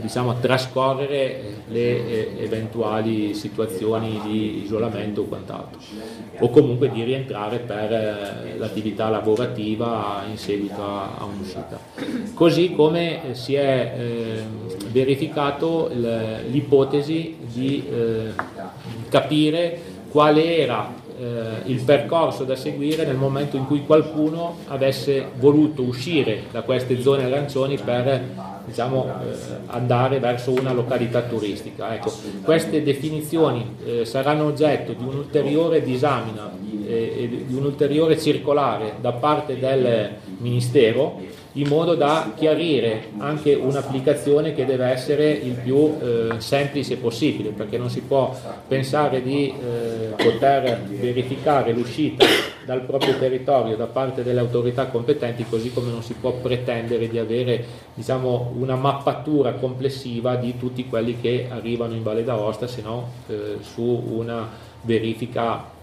diciamo, 0.00 0.38
trascorrere 0.38 1.62
le 1.68 1.80
eh, 1.80 2.44
eventuali 2.44 3.34
situazioni 3.34 4.20
di 4.24 4.62
isolamento 4.62 5.22
o 5.22 5.24
quant'altro 5.24 5.78
o 6.40 6.50
comunque 6.50 6.90
di 6.90 7.02
rientrare 7.02 7.58
per 7.58 7.92
eh, 7.92 8.58
l'attività 8.58 9.08
lavorativa 9.08 10.24
in 10.28 10.38
seguito 10.38 10.82
a, 10.82 11.24
un'uscita. 11.24 11.78
Così 12.34 12.72
come 12.72 13.20
si 13.32 13.54
è 13.54 13.94
eh, 13.96 14.42
verificato 14.90 15.90
l'ipotesi 15.92 17.36
di 17.40 17.84
eh, 17.90 18.32
capire 19.08 19.80
qual 20.10 20.38
era 20.38 20.97
eh, 21.18 21.62
il 21.70 21.80
percorso 21.82 22.44
da 22.44 22.54
seguire 22.54 23.04
nel 23.04 23.16
momento 23.16 23.56
in 23.56 23.66
cui 23.66 23.84
qualcuno 23.84 24.58
avesse 24.68 25.26
voluto 25.38 25.82
uscire 25.82 26.44
da 26.50 26.62
queste 26.62 27.00
zone 27.00 27.24
arancioni 27.24 27.76
per 27.76 28.22
diciamo, 28.64 29.06
eh, 29.06 29.36
andare 29.66 30.20
verso 30.20 30.52
una 30.52 30.72
località 30.72 31.22
turistica. 31.22 31.94
Ecco, 31.94 32.12
queste 32.42 32.82
definizioni 32.82 33.76
eh, 33.84 34.04
saranno 34.04 34.44
oggetto 34.44 34.92
di 34.92 35.02
un'ulteriore 35.02 35.82
disamina 35.82 36.52
eh, 36.86 37.14
e 37.16 37.44
di 37.46 37.54
un'ulteriore 37.54 38.18
circolare 38.18 38.94
da 39.00 39.12
parte 39.12 39.58
del 39.58 40.10
Ministero 40.38 41.20
in 41.58 41.66
modo 41.66 41.94
da 41.94 42.32
chiarire 42.36 43.10
anche 43.18 43.54
un'applicazione 43.54 44.54
che 44.54 44.64
deve 44.64 44.86
essere 44.86 45.30
il 45.30 45.54
più 45.54 45.96
eh, 46.00 46.34
semplice 46.38 46.96
possibile, 46.96 47.50
perché 47.50 47.76
non 47.78 47.90
si 47.90 48.00
può 48.02 48.34
pensare 48.66 49.22
di 49.22 49.48
eh, 49.48 50.14
poter 50.22 50.82
verificare 50.82 51.72
l'uscita 51.72 52.24
dal 52.64 52.82
proprio 52.82 53.16
territorio 53.18 53.76
da 53.76 53.86
parte 53.86 54.22
delle 54.22 54.38
autorità 54.38 54.86
competenti, 54.86 55.44
così 55.48 55.72
come 55.72 55.90
non 55.90 56.02
si 56.02 56.14
può 56.14 56.32
pretendere 56.32 57.08
di 57.08 57.18
avere 57.18 57.64
diciamo, 57.94 58.52
una 58.56 58.76
mappatura 58.76 59.54
complessiva 59.54 60.36
di 60.36 60.56
tutti 60.58 60.86
quelli 60.86 61.20
che 61.20 61.48
arrivano 61.50 61.94
in 61.94 62.04
Valle 62.04 62.22
d'Aosta, 62.22 62.68
se 62.68 62.82
no 62.82 63.10
eh, 63.26 63.56
su 63.60 63.82
una 63.82 64.48
verifica 64.82 65.76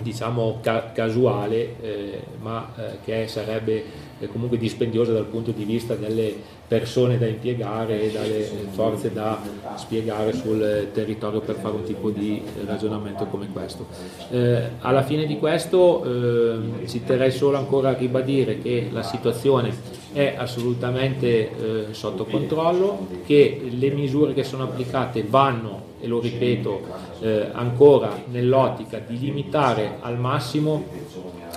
diciamo 0.00 0.58
ca- 0.60 0.92
casuale 0.92 1.80
eh, 1.80 2.20
ma 2.40 2.70
eh, 2.76 2.98
che 3.04 3.26
sarebbe 3.28 3.84
eh, 4.18 4.28
comunque 4.28 4.58
dispendiosa 4.58 5.12
dal 5.12 5.24
punto 5.24 5.50
di 5.52 5.64
vista 5.64 5.94
delle 5.94 6.34
persone 6.66 7.16
da 7.18 7.26
impiegare 7.26 8.02
e 8.02 8.10
dalle 8.10 8.42
forze 8.70 9.12
da 9.12 9.38
spiegare 9.76 10.32
sul 10.32 10.88
territorio 10.92 11.40
per 11.40 11.56
fare 11.56 11.76
un 11.76 11.84
tipo 11.84 12.10
di 12.10 12.42
ragionamento 12.66 13.26
come 13.26 13.48
questo. 13.52 13.86
Eh, 14.30 14.70
alla 14.80 15.02
fine 15.02 15.26
di 15.26 15.38
questo 15.38 16.02
eh, 16.04 16.88
ci 16.88 17.04
terrei 17.04 17.30
solo 17.30 17.56
ancora 17.56 17.90
a 17.90 17.94
ribadire 17.94 18.58
che 18.58 18.88
la 18.90 19.02
situazione 19.02 19.72
è 20.12 20.34
assolutamente 20.36 21.28
eh, 21.28 21.86
sotto 21.92 22.24
controllo, 22.24 23.06
che 23.26 23.68
le 23.68 23.90
misure 23.90 24.34
che 24.34 24.44
sono 24.44 24.64
applicate 24.64 25.24
vanno 25.28 25.94
e 26.00 26.06
lo 26.06 26.20
ripeto 26.20 26.82
eh, 27.20 27.48
ancora 27.52 28.22
nell'ottica 28.30 28.98
di 28.98 29.18
limitare 29.18 29.96
al 30.00 30.18
massimo 30.18 30.84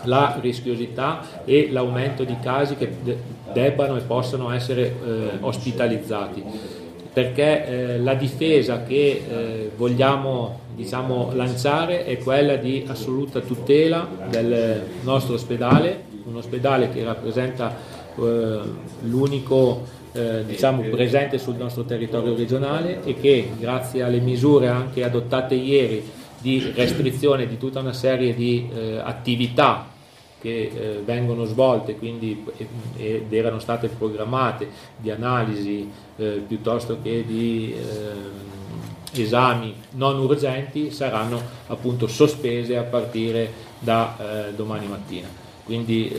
la 0.03 0.38
rischiosità 0.39 1.44
e 1.46 1.70
l'aumento 1.72 2.24
di 2.24 2.38
casi 2.41 2.75
che 2.75 2.89
de- 3.03 3.18
debbano 3.51 3.98
e 3.98 4.01
possano 4.01 4.51
essere 4.51 4.84
eh, 4.84 4.94
ospitalizzati. 5.39 6.44
Perché 7.12 7.65
eh, 7.65 8.00
la 8.00 8.13
difesa 8.13 8.84
che 8.84 9.24
eh, 9.29 9.72
vogliamo 9.75 10.60
diciamo, 10.75 11.32
lanciare 11.34 12.06
è 12.06 12.18
quella 12.20 12.56
di 12.56 12.86
assoluta 12.88 13.41
tutela 13.41 14.08
del 14.29 14.84
nostro 15.01 15.34
ospedale, 15.34 16.03
un 16.25 16.38
ospedale 16.38 16.89
che 16.89 17.03
rappresenta 17.03 17.98
eh, 18.18 18.60
l'unico 19.01 19.86
eh, 20.12 20.44
diciamo, 20.46 20.82
presente 20.84 21.38
sul 21.38 21.56
nostro 21.56 21.84
territorio 21.84 22.36
regionale 22.36 23.04
e 23.04 23.16
che 23.16 23.51
grazie 23.58 24.04
alle 24.04 24.20
misure 24.20 24.68
anche 24.68 25.04
adottate 25.04 25.56
ieri 25.56 26.04
di 26.39 26.72
restrizione 26.74 27.48
di 27.48 27.58
tutta 27.58 27.80
una 27.80 27.94
serie 27.94 28.34
di 28.34 28.70
eh, 28.74 29.00
attività 29.04 29.88
che 30.39 30.72
eh, 30.74 31.01
vengono 31.04 31.44
svolte 31.44 31.98
quindi, 31.98 32.46
ed 32.96 33.32
erano 33.34 33.60
state 33.60 33.89
programmate 33.89 34.70
di 34.96 35.12
analisi 35.12 35.89
eh, 36.16 36.42
piuttosto 36.48 37.00
che 37.01 37.25
di 37.28 37.75
eh, 37.75 39.22
esami 39.22 39.75
non 39.92 40.18
urgenti 40.20 40.92
saranno 40.92 41.42
appunto 41.68 42.08
sospese 42.08 42.78
a 42.78 42.84
partire 42.84 43.51
da 43.80 44.48
eh, 44.48 44.54
domani 44.54 44.88
mattina. 44.88 45.48
Quindi 45.70 46.12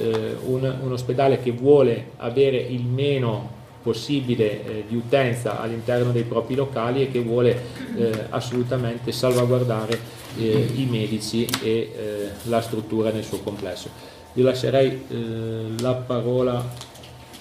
un, 0.46 0.76
un 0.80 0.92
ospedale 0.92 1.40
che 1.40 1.50
vuole 1.50 2.10
avere 2.18 2.58
il 2.58 2.84
meno 2.84 3.58
possibile 3.82 4.64
eh, 4.64 4.84
di 4.86 4.94
utenza 4.94 5.60
all'interno 5.60 6.12
dei 6.12 6.22
propri 6.24 6.54
locali 6.54 7.02
e 7.02 7.10
che 7.10 7.20
vuole 7.20 7.60
eh, 7.96 8.26
assolutamente 8.28 9.10
salvaguardare 9.10 9.98
eh, 10.38 10.68
i 10.74 10.84
medici 10.84 11.48
e 11.62 11.68
eh, 11.68 12.30
la 12.44 12.60
struttura 12.60 13.10
nel 13.10 13.24
suo 13.24 13.40
complesso. 13.40 13.88
Io 14.34 14.44
lascerei 14.44 15.04
eh, 15.08 15.80
la 15.80 15.94
parola 15.94 16.64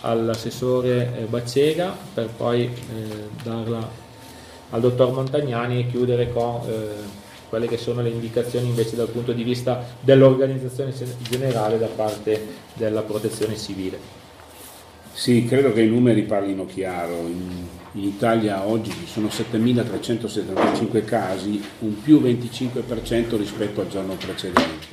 all'assessore 0.01 1.19
eh, 1.19 1.23
Baccega 1.25 1.95
per 2.13 2.29
poi 2.35 2.63
eh, 2.63 2.69
darla 3.43 4.07
al 4.71 4.81
dottor 4.81 5.11
Montagnani 5.11 5.79
e 5.79 5.87
chiudere 5.87 6.31
con 6.31 6.61
eh, 6.67 7.18
quelle 7.49 7.67
che 7.67 7.77
sono 7.77 8.01
le 8.01 8.09
indicazioni 8.09 8.67
invece 8.67 8.95
dal 8.95 9.09
punto 9.09 9.33
di 9.33 9.43
vista 9.43 9.83
dell'organizzazione 9.99 10.93
generale 11.27 11.77
da 11.77 11.87
parte 11.87 12.39
della 12.75 13.01
protezione 13.01 13.57
civile. 13.57 13.99
Sì, 15.11 15.43
credo 15.45 15.73
che 15.73 15.81
i 15.81 15.89
numeri 15.89 16.21
parlino 16.23 16.65
chiaro. 16.65 17.15
In, 17.27 17.65
in 17.93 18.03
Italia 18.03 18.65
oggi 18.65 18.91
ci 18.91 19.05
sono 19.05 19.27
7.375 19.27 21.03
casi, 21.03 21.61
un 21.79 22.01
più 22.01 22.21
25% 22.21 23.35
rispetto 23.35 23.81
al 23.81 23.89
giorno 23.89 24.13
precedente. 24.13 24.87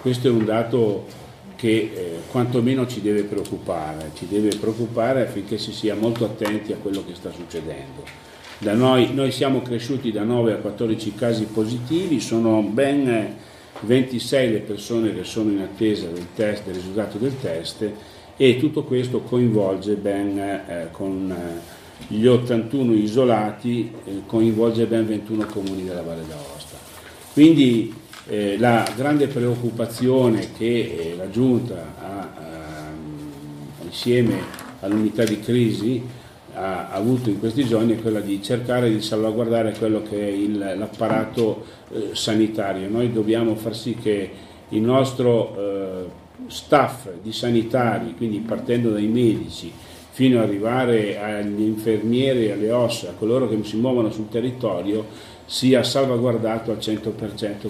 Questo 0.00 0.26
è 0.26 0.30
un 0.30 0.44
dato 0.44 1.06
che 1.54 1.92
eh, 1.94 2.20
quantomeno 2.30 2.86
ci 2.86 3.02
deve 3.02 3.24
preoccupare, 3.24 4.12
ci 4.14 4.26
deve 4.26 4.48
preoccupare 4.58 5.22
affinché 5.22 5.58
si 5.58 5.72
sia 5.72 5.94
molto 5.94 6.24
attenti 6.24 6.72
a 6.72 6.76
quello 6.76 7.04
che 7.04 7.14
sta 7.14 7.30
succedendo. 7.30 8.29
Noi, 8.60 9.14
noi 9.14 9.32
siamo 9.32 9.62
cresciuti 9.62 10.12
da 10.12 10.22
9 10.22 10.52
a 10.52 10.56
14 10.56 11.14
casi 11.14 11.44
positivi, 11.44 12.20
sono 12.20 12.60
ben 12.60 13.36
26 13.80 14.52
le 14.52 14.58
persone 14.58 15.14
che 15.14 15.24
sono 15.24 15.50
in 15.50 15.60
attesa 15.60 16.08
del, 16.08 16.26
test, 16.34 16.64
del 16.66 16.74
risultato 16.74 17.16
del 17.16 17.40
test 17.40 17.90
e 18.36 18.58
tutto 18.58 18.84
questo 18.84 19.20
coinvolge 19.20 19.94
ben 19.94 20.38
eh, 20.38 20.88
con 20.92 21.30
eh, 21.30 22.14
gli 22.14 22.26
81 22.26 22.92
isolati, 22.92 23.90
eh, 24.04 24.22
coinvolge 24.26 24.84
ben 24.84 25.06
21 25.06 25.46
comuni 25.46 25.84
della 25.84 26.02
Valle 26.02 26.26
d'Aosta. 26.28 26.76
Quindi 27.32 27.94
eh, 28.28 28.58
la 28.58 28.86
grande 28.94 29.26
preoccupazione 29.26 30.52
che 30.52 30.66
eh, 30.66 31.14
la 31.16 31.30
Giunta 31.30 31.94
ha 31.98 32.34
ehm, 32.38 33.86
insieme 33.86 34.38
all'unità 34.80 35.24
di 35.24 35.40
crisi 35.40 36.18
ha 36.54 36.88
avuto 36.90 37.30
in 37.30 37.38
questi 37.38 37.64
giorni 37.64 37.96
è 37.96 38.00
quella 38.00 38.20
di 38.20 38.42
cercare 38.42 38.90
di 38.90 39.00
salvaguardare 39.00 39.74
quello 39.78 40.02
che 40.02 40.18
è 40.18 40.30
il, 40.30 40.58
l'apparato 40.58 41.64
eh, 41.90 42.10
sanitario. 42.12 42.88
Noi 42.88 43.12
dobbiamo 43.12 43.54
far 43.54 43.76
sì 43.76 43.94
che 43.94 44.30
il 44.68 44.82
nostro 44.82 45.56
eh, 45.56 46.04
staff 46.46 47.08
di 47.22 47.32
sanitari, 47.32 48.14
quindi 48.16 48.38
partendo 48.38 48.90
dai 48.90 49.06
medici 49.06 49.72
fino 50.10 50.38
ad 50.38 50.48
arrivare 50.48 51.18
agli 51.18 51.62
infermieri, 51.62 52.50
alle 52.50 52.70
ossa, 52.72 53.10
a 53.10 53.14
coloro 53.14 53.48
che 53.48 53.58
si 53.62 53.76
muovono 53.76 54.10
sul 54.10 54.28
territorio, 54.28 55.06
sia 55.46 55.82
salvaguardato 55.82 56.70
al 56.70 56.76
100% 56.76 57.10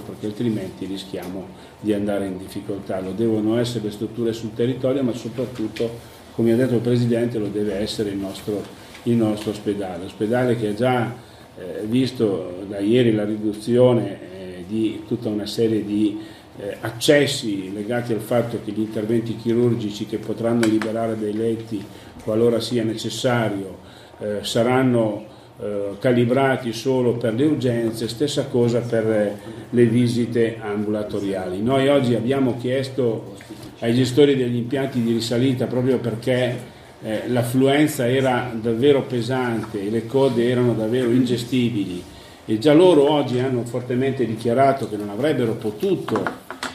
perché 0.05 0.27
altrimenti 0.27 0.85
rischiamo 0.85 1.47
di 1.81 1.93
andare 1.93 2.27
in 2.27 2.39
difficoltà. 2.39 3.01
Lo 3.01 3.13
devono 3.13 3.59
essere 3.59 3.85
le 3.85 3.91
strutture 3.91 4.33
sul 4.33 4.53
territorio, 4.53 5.03
ma 5.03 5.13
soprattutto 5.13 6.19
come 6.41 6.53
ha 6.53 6.57
detto 6.57 6.77
il 6.77 6.81
Presidente, 6.81 7.39
lo 7.39 7.49
deve 7.49 7.75
essere 7.75 8.09
il 8.09 8.17
nostro, 8.17 8.63
il 9.03 9.15
nostro 9.15 9.51
ospedale. 9.51 10.05
L'ospedale 10.05 10.57
che 10.57 10.69
ha 10.69 10.75
già 10.75 11.15
eh, 11.59 11.85
visto 11.85 12.65
da 12.67 12.79
ieri 12.79 13.13
la 13.13 13.27
riduzione 13.27 14.19
eh, 14.23 14.65
di 14.67 15.03
tutta 15.07 15.29
una 15.29 15.45
serie 15.45 15.85
di 15.85 16.19
eh, 16.59 16.79
accessi 16.81 17.71
legati 17.75 18.15
al 18.15 18.21
fatto 18.21 18.59
che 18.65 18.73
gli 18.73 18.81
interventi 18.81 19.37
chirurgici 19.37 20.07
che 20.07 20.17
potranno 20.17 20.67
liberare 20.67 21.19
dei 21.19 21.35
letti 21.35 21.85
qualora 22.25 22.59
sia 22.59 22.85
necessario 22.85 23.77
eh, 24.19 24.39
saranno 24.41 25.25
eh, 25.61 25.97
calibrati 25.99 26.73
solo 26.73 27.19
per 27.19 27.35
le 27.35 27.45
urgenze, 27.45 28.09
stessa 28.09 28.47
cosa 28.47 28.81
per 28.81 29.39
le 29.69 29.85
visite 29.85 30.57
ambulatoriali. 30.59 31.61
Noi 31.63 31.89
oggi 31.89 32.15
abbiamo 32.15 32.57
chiesto 32.57 33.37
ai 33.81 33.95
gestori 33.95 34.37
degli 34.37 34.57
impianti 34.57 35.03
di 35.03 35.13
risalita 35.13 35.67
proprio 35.67 35.99
perché 35.99 36.79
eh, 37.03 37.23
l'affluenza 37.29 38.09
era 38.09 38.53
davvero 38.61 39.03
pesante 39.03 39.83
e 39.83 39.91
le 39.91 40.07
code 40.07 40.49
erano 40.49 40.75
davvero 40.75 41.11
ingestibili. 41.11 42.03
E 42.45 42.59
già 42.59 42.73
loro 42.73 43.11
oggi 43.11 43.39
hanno 43.39 43.65
fortemente 43.65 44.27
dichiarato 44.27 44.89
che 44.89 44.97
non 44.97 45.09
avrebbero 45.09 45.55
potuto 45.55 46.23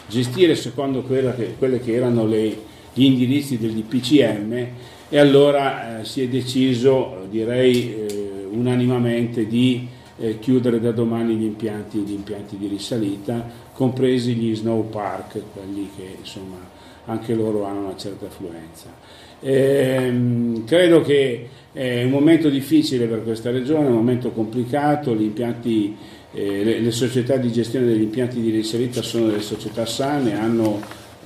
gestire 0.08 0.56
secondo 0.56 1.06
che, 1.06 1.56
quelle 1.58 1.80
che 1.80 1.94
erano 1.94 2.26
le, 2.26 2.58
gli 2.94 3.04
indirizzi 3.04 3.58
degli 3.58 3.84
PCM 3.84 4.68
e 5.10 5.20
allora 5.20 6.00
eh, 6.00 6.06
si 6.06 6.24
è 6.24 6.28
deciso, 6.28 7.28
direi 7.30 7.94
eh, 7.94 8.48
unanimamente, 8.50 9.46
di 9.46 9.88
eh, 10.18 10.40
chiudere 10.40 10.80
da 10.80 10.92
domani 10.92 11.36
gli 11.36 11.44
impianti, 11.44 12.00
gli 12.00 12.14
impianti 12.14 12.58
di 12.58 12.68
risalita, 12.68 13.48
compresi 13.74 14.34
gli 14.34 14.56
snow 14.56 14.90
park, 14.90 15.42
quelli 15.54 15.90
che 15.96 16.18
insomma 16.20 16.74
anche 17.06 17.34
loro 17.34 17.66
hanno 17.66 17.82
una 17.82 17.96
certa 17.96 18.26
affluenza. 18.26 18.94
Eh, 19.42 20.62
credo 20.66 21.02
che 21.02 21.50
è 21.72 22.04
un 22.04 22.10
momento 22.10 22.50
difficile 22.50 23.06
per 23.06 23.24
questa 23.24 23.52
regione, 23.52 23.88
un 23.88 23.94
momento 23.96 24.32
complicato, 24.32 25.12
impianti, 25.12 25.96
eh, 26.34 26.64
le, 26.64 26.80
le, 26.80 26.92
società 26.92 27.36
di 27.38 27.52
gestione 27.52 27.86
degli 27.86 28.02
impianti 28.02 28.40
di 28.40 28.50
risalita 28.50 29.02
sono 29.02 29.28
delle 29.28 29.42
società 29.42 29.86
sane, 29.86 30.40
hanno, 30.40 30.82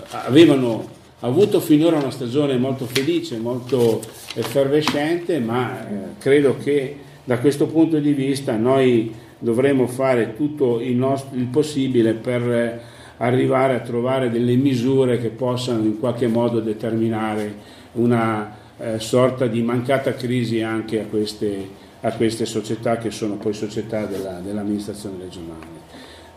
avevano 0.10 0.98
avuto 1.20 1.60
finora 1.60 1.98
una 1.98 2.12
stagione 2.12 2.58
molto 2.58 2.86
felice, 2.86 3.38
molto 3.38 4.02
effervescente, 4.34 5.40
ma 5.40 5.88
eh, 5.88 5.94
credo 6.18 6.58
che 6.58 6.96
da 7.24 7.38
questo 7.40 7.68
punto 7.68 8.00
di 8.00 8.14
vista 8.14 8.56
noi 8.56 9.14
dovremo 9.38 9.88
fare 9.88 10.36
tutto 10.36 10.80
il, 10.80 10.96
nostro, 10.96 11.38
il 11.38 11.46
possibile 11.46 12.14
per 12.14 12.82
arrivare 13.20 13.76
a 13.76 13.80
trovare 13.80 14.30
delle 14.30 14.56
misure 14.56 15.20
che 15.20 15.30
possano 15.30 15.84
in 15.84 16.00
qualche 16.00 16.28
modo 16.28 16.60
determinare 16.60 17.54
una 17.94 18.56
eh, 18.78 19.00
sorta 19.00 19.48
di 19.48 19.62
mancata 19.62 20.14
crisi 20.14 20.62
anche 20.62 21.02
a 21.02 21.06
queste, 21.06 21.70
a 22.02 22.12
queste, 22.14 22.46
società 22.46 22.98
che 22.98 23.12
sono 23.12 23.36
poi 23.36 23.54
società 23.54 24.06
della, 24.06 24.40
dell'amministrazione 24.40 25.18
regionale. 25.24 25.88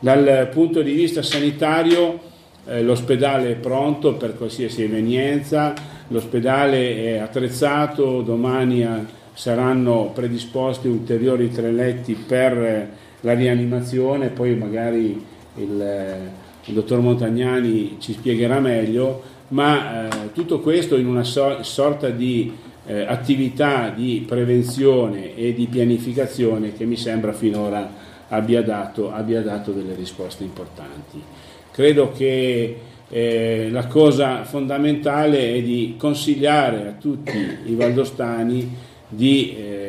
Dal 0.01 0.49
punto 0.51 0.83
di 0.83 0.93
vista 0.93 1.23
sanitario 1.23 2.19
eh, 2.67 2.83
l'ospedale 2.83 3.53
è 3.53 3.55
pronto 3.55 4.15
per 4.15 4.37
qualsiasi 4.37 4.83
evenienza, 4.83 5.75
l'ospedale 6.09 7.15
è 7.15 7.19
attrezzato, 7.19 8.23
domani 8.23 8.83
eh, 8.83 8.89
saranno 9.35 10.11
predisposti 10.13 10.89
ulteriori 10.89 11.51
tre 11.51 11.71
letti 11.71 12.15
per 12.15 12.89
la 13.21 13.35
rianimazione, 13.35 14.29
poi 14.29 14.57
magari 14.57 15.25
il, 15.57 15.81
eh, 15.81 16.42
il 16.67 16.75
dottor 16.75 17.01
Montagnani 17.01 17.97
ci 17.99 18.13
spiegherà 18.13 18.61
meglio, 18.61 19.23
ma 19.49 20.09
eh, 20.09 20.33
tutto 20.33 20.61
questo 20.61 20.97
in 20.97 21.07
una 21.07 21.25
so- 21.25 21.63
sorta 21.63 22.09
di 22.09 22.53
eh, 22.87 23.03
attività 23.03 23.91
di 23.91 24.25
prevenzione 24.27 25.37
e 25.37 25.55
di 25.55 25.67
pianificazione 25.67 26.73
che 26.73 26.85
mi 26.85 26.97
sembra 26.97 27.33
finora 27.33 27.91
abbia 28.29 28.63
dato, 28.63 29.13
abbia 29.13 29.43
dato 29.43 29.73
delle 29.73 29.95
risposte 29.95 30.43
importanti. 30.43 31.23
Credo 31.71 32.13
che 32.13 32.77
eh, 33.09 33.69
la 33.71 33.87
cosa 33.87 34.45
fondamentale 34.45 35.55
è 35.55 35.63
di 35.63 35.95
consigliare 35.99 36.89
a 36.89 36.93
tutti 36.93 37.37
i 37.67 37.75
valdostani 37.75 38.75
di 39.09 39.55
eh, 39.55 39.82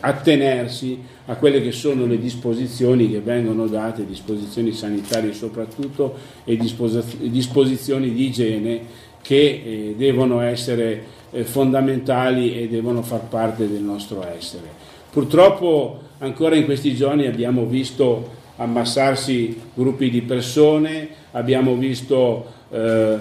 attenersi 0.00 0.98
a 1.26 1.34
quelle 1.36 1.60
che 1.60 1.72
sono 1.72 2.06
le 2.06 2.18
disposizioni 2.18 3.10
che 3.10 3.20
vengono 3.20 3.66
date, 3.66 4.06
disposizioni 4.06 4.72
sanitarie 4.72 5.32
soprattutto 5.32 6.14
e 6.44 6.56
disposizioni 6.56 8.12
di 8.12 8.26
igiene 8.26 8.80
che 9.22 9.36
eh, 9.36 9.94
devono 9.96 10.40
essere 10.40 11.02
eh, 11.30 11.44
fondamentali 11.44 12.56
e 12.56 12.68
devono 12.68 13.02
far 13.02 13.22
parte 13.28 13.68
del 13.68 13.82
nostro 13.82 14.24
essere. 14.26 14.64
Purtroppo 15.10 16.00
ancora 16.18 16.54
in 16.54 16.64
questi 16.64 16.94
giorni 16.94 17.26
abbiamo 17.26 17.66
visto 17.66 18.34
ammassarsi 18.56 19.60
gruppi 19.74 20.10
di 20.10 20.22
persone, 20.22 21.08
abbiamo 21.32 21.74
visto 21.74 22.46
eh, 22.70 23.18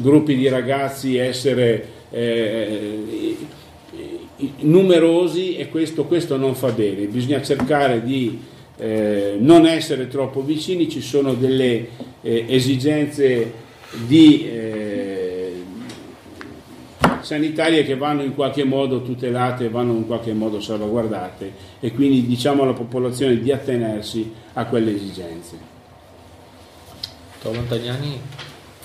gruppi 0.00 0.36
di 0.36 0.48
ragazzi 0.48 1.16
essere 1.16 1.88
eh, 2.10 3.36
numerosi 4.60 5.56
e 5.56 5.68
questo, 5.68 6.04
questo, 6.04 6.36
non 6.36 6.54
fa 6.54 6.70
bene, 6.70 7.06
bisogna 7.06 7.42
cercare 7.42 8.02
di 8.02 8.40
eh, 8.76 9.36
non 9.38 9.66
essere 9.66 10.08
troppo 10.08 10.42
vicini, 10.42 10.88
ci 10.88 11.00
sono 11.00 11.34
delle 11.34 11.88
eh, 12.20 12.44
esigenze 12.48 13.52
di, 14.06 14.46
eh, 14.46 15.36
sanitarie 17.20 17.84
che 17.84 17.96
vanno 17.96 18.22
in 18.22 18.34
qualche 18.34 18.64
modo 18.64 19.02
tutelate, 19.02 19.68
vanno 19.68 19.92
in 19.94 20.06
qualche 20.06 20.32
modo 20.32 20.60
salvaguardate 20.60 21.52
e 21.80 21.92
quindi 21.92 22.26
diciamo 22.26 22.62
alla 22.62 22.72
popolazione 22.72 23.40
di 23.40 23.50
attenersi 23.50 24.32
a 24.52 24.64
quelle 24.66 24.94
esigenze. 24.94 25.74
Montagnani 27.46 28.20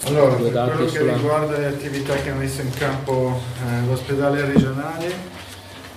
allora, 0.04 0.36
per 0.36 0.52
quello 0.52 0.86
che 0.86 1.00
sulla... 1.00 1.14
riguarda 1.14 1.58
le 1.58 1.66
attività 1.66 2.16
che 2.16 2.30
ha 2.30 2.36
messo 2.36 2.62
in 2.62 2.72
campo 2.72 3.40
eh, 3.64 3.86
l'ospedale 3.88 4.46
regionale, 4.46 5.14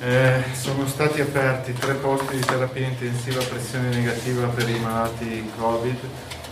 eh, 0.00 0.42
sono 0.52 0.86
stati 0.86 1.20
aperti 1.20 1.72
tre 1.72 1.94
posti 1.94 2.36
di 2.36 2.44
terapia 2.44 2.86
intensiva 2.86 3.40
a 3.40 3.44
pressione 3.46 3.88
negativa 3.90 4.46
per 4.48 4.68
i 4.68 4.78
malati 4.80 5.50
Covid 5.56 5.96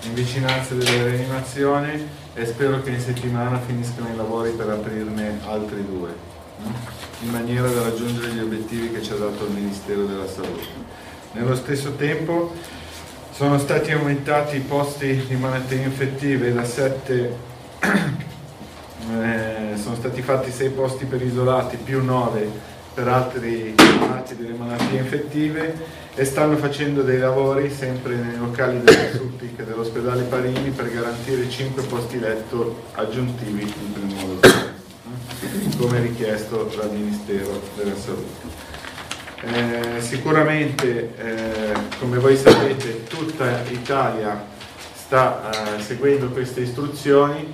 in 0.04 0.14
vicinanza 0.14 0.74
delle 0.74 1.08
rianimazioni 1.08 2.08
e 2.34 2.46
spero 2.46 2.82
che 2.82 2.90
in 2.90 3.00
settimana 3.00 3.58
finiscano 3.58 4.08
i 4.12 4.16
lavori 4.16 4.50
per 4.50 4.68
aprirne 4.68 5.40
altri 5.44 5.84
due. 5.84 6.30
in 7.22 7.30
maniera 7.30 7.68
da 7.68 7.82
raggiungere 7.82 8.32
gli 8.32 8.40
obiettivi 8.40 8.90
che 8.90 9.02
ci 9.02 9.12
ha 9.12 9.16
dato 9.16 9.44
il 9.44 9.52
Ministero 9.52 10.04
della 10.04 10.26
Salute. 10.26 10.66
Nello 11.32 11.54
stesso 11.54 11.94
tempo 11.94 12.52
sono 13.32 13.58
stati 13.58 13.92
aumentati 13.92 14.56
i 14.56 14.60
posti 14.60 15.24
di 15.28 15.36
malattie 15.36 15.82
infettive 15.82 16.52
da 16.52 16.64
7, 16.64 17.36
eh, 19.20 19.76
sono 19.80 19.94
stati 19.94 20.20
fatti 20.20 20.50
6 20.50 20.70
posti 20.70 21.04
per 21.04 21.22
isolati 21.22 21.76
più 21.76 22.04
9 22.04 22.70
per 22.94 23.08
altri 23.08 23.74
malati 23.98 24.36
delle 24.36 24.54
malattie 24.54 24.98
infettive 24.98 25.74
e 26.14 26.24
stanno 26.24 26.56
facendo 26.56 27.02
dei 27.02 27.18
lavori 27.18 27.70
sempre 27.70 28.16
nei 28.16 28.36
locali 28.36 28.82
della 28.82 29.10
SUPIC 29.12 29.62
dell'ospedale 29.62 30.24
Parini 30.24 30.70
per 30.70 30.92
garantire 30.92 31.48
5 31.48 31.82
posti 31.84 32.18
letto 32.18 32.82
aggiuntivi 32.92 33.62
in 33.62 33.92
primo 33.92 34.20
modo 34.20 34.80
come 35.78 36.00
richiesto 36.00 36.70
dal 36.76 36.90
Ministero 36.92 37.60
della 37.76 37.96
Salute. 37.96 38.70
Eh, 39.44 40.00
sicuramente, 40.00 41.14
eh, 41.16 41.72
come 41.98 42.18
voi 42.18 42.36
sapete, 42.36 43.02
tutta 43.04 43.62
Italia 43.68 44.46
sta 44.94 45.50
eh, 45.50 45.82
seguendo 45.82 46.28
queste 46.28 46.60
istruzioni, 46.60 47.52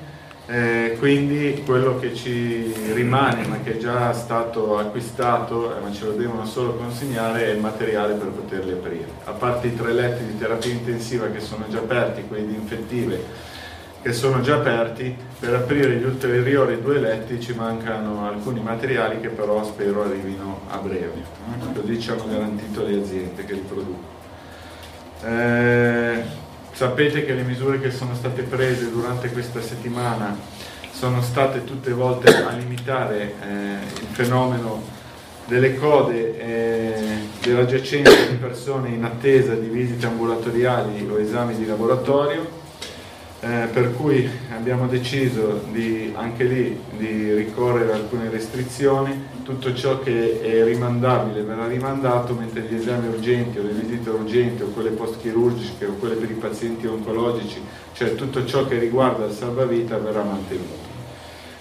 eh, 0.51 0.97
quindi 0.99 1.63
quello 1.67 1.99
che 1.99 2.15
ci 2.15 2.73
rimane, 2.95 3.47
ma 3.47 3.59
che 3.61 3.73
è 3.73 3.77
già 3.77 4.15
stato 4.15 4.79
acquistato, 4.79 5.77
eh, 5.77 5.81
ma 5.81 5.93
ce 5.93 6.07
lo 6.07 6.13
devono 6.13 6.47
solo 6.47 6.73
consegnare, 6.73 7.45
è 7.45 7.51
il 7.51 7.61
materiale 7.61 8.15
per 8.15 8.29
poterli 8.29 8.73
aprire. 8.73 9.09
A 9.25 9.33
parte 9.33 9.67
i 9.67 9.77
tre 9.77 9.93
letti 9.93 10.25
di 10.25 10.39
terapia 10.39 10.73
intensiva 10.73 11.27
che 11.27 11.41
sono 11.41 11.67
già 11.69 11.81
aperti, 11.81 12.25
quelli 12.27 12.47
di 12.47 12.55
infettive 12.55 13.23
che 14.01 14.13
sono 14.15 14.41
già 14.41 14.55
aperti, 14.55 15.15
per 15.39 15.55
aprire 15.55 15.97
gli 15.97 16.05
ulteriori 16.05 16.81
due 16.81 16.99
letti 16.99 17.39
ci 17.43 17.53
mancano 17.53 18.27
alcuni 18.27 18.61
materiali 18.61 19.21
che 19.21 19.29
però 19.29 19.63
spero 19.65 20.03
arrivino 20.03 20.61
a 20.71 20.79
breve, 20.79 21.25
così 21.75 22.01
ci 22.01 22.11
hanno 22.11 22.27
garantito 22.27 22.87
le 22.87 22.99
aziende 22.99 23.45
che 23.45 23.53
li 23.53 23.65
producono. 23.69 24.17
Sapete 26.79 27.25
che 27.25 27.33
le 27.33 27.43
misure 27.43 27.81
che 27.81 27.91
sono 27.91 28.15
state 28.15 28.43
prese 28.43 28.89
durante 28.93 29.33
questa 29.33 29.61
settimana 29.61 30.39
sono 30.93 31.21
state 31.23 31.65
tutte 31.65 31.91
volte 31.91 32.33
a 32.45 32.51
limitare 32.53 33.35
eh, 33.43 34.01
il 34.01 34.07
fenomeno 34.13 34.81
delle 35.47 35.75
code 35.75 36.39
eh, 36.39 37.19
della 37.43 37.67
giacenza 37.67 38.15
di 38.27 38.37
persone 38.37 38.91
in 38.91 39.03
attesa 39.03 39.55
di 39.55 39.67
visite 39.67 40.07
ambulatoriali 40.07 41.05
o 41.11 41.19
esami 41.19 41.57
di 41.57 41.67
laboratorio 41.67 42.49
eh, 43.41 43.67
per 43.73 43.95
cui 43.95 44.31
abbiamo 44.55 44.87
deciso 44.87 45.65
di, 45.73 46.13
anche 46.15 46.45
lì 46.45 46.81
di 46.97 47.35
ricorrere 47.35 47.91
a 47.91 47.97
alcune 47.97 48.31
restrizioni, 48.31 49.21
tutto 49.49 49.73
ciò 49.75 49.99
che 50.01 50.43
è 50.43 50.63
rimandabile 50.63 51.41
verrà 51.41 51.67
rimandato, 51.67 52.35
mentre 52.35 52.61
gli 52.69 52.75
esami 52.75 53.09
urgenti 53.09 53.59
o 53.59 53.63
le 53.63 53.71
visite 53.71 54.11
urgenti 54.11 54.63
o 54.63 54.67
quelle 54.67 54.91
post-chirurgiche 54.91 55.87
o 55.87 55.93
quelle 55.95 56.17
per 56.17 56.31
i 56.31 56.35
pazienti 56.35 56.87
oncologici, 56.87 57.59
cioè 57.95 58.15
tutto 58.15 58.45
ciò 58.45 58.67
che 58.67 58.79
riguarda 58.79 59.25
il 59.25 59.33
salvavita 59.33 59.97
verrà 59.97 60.23
mantenuto. 60.23 60.87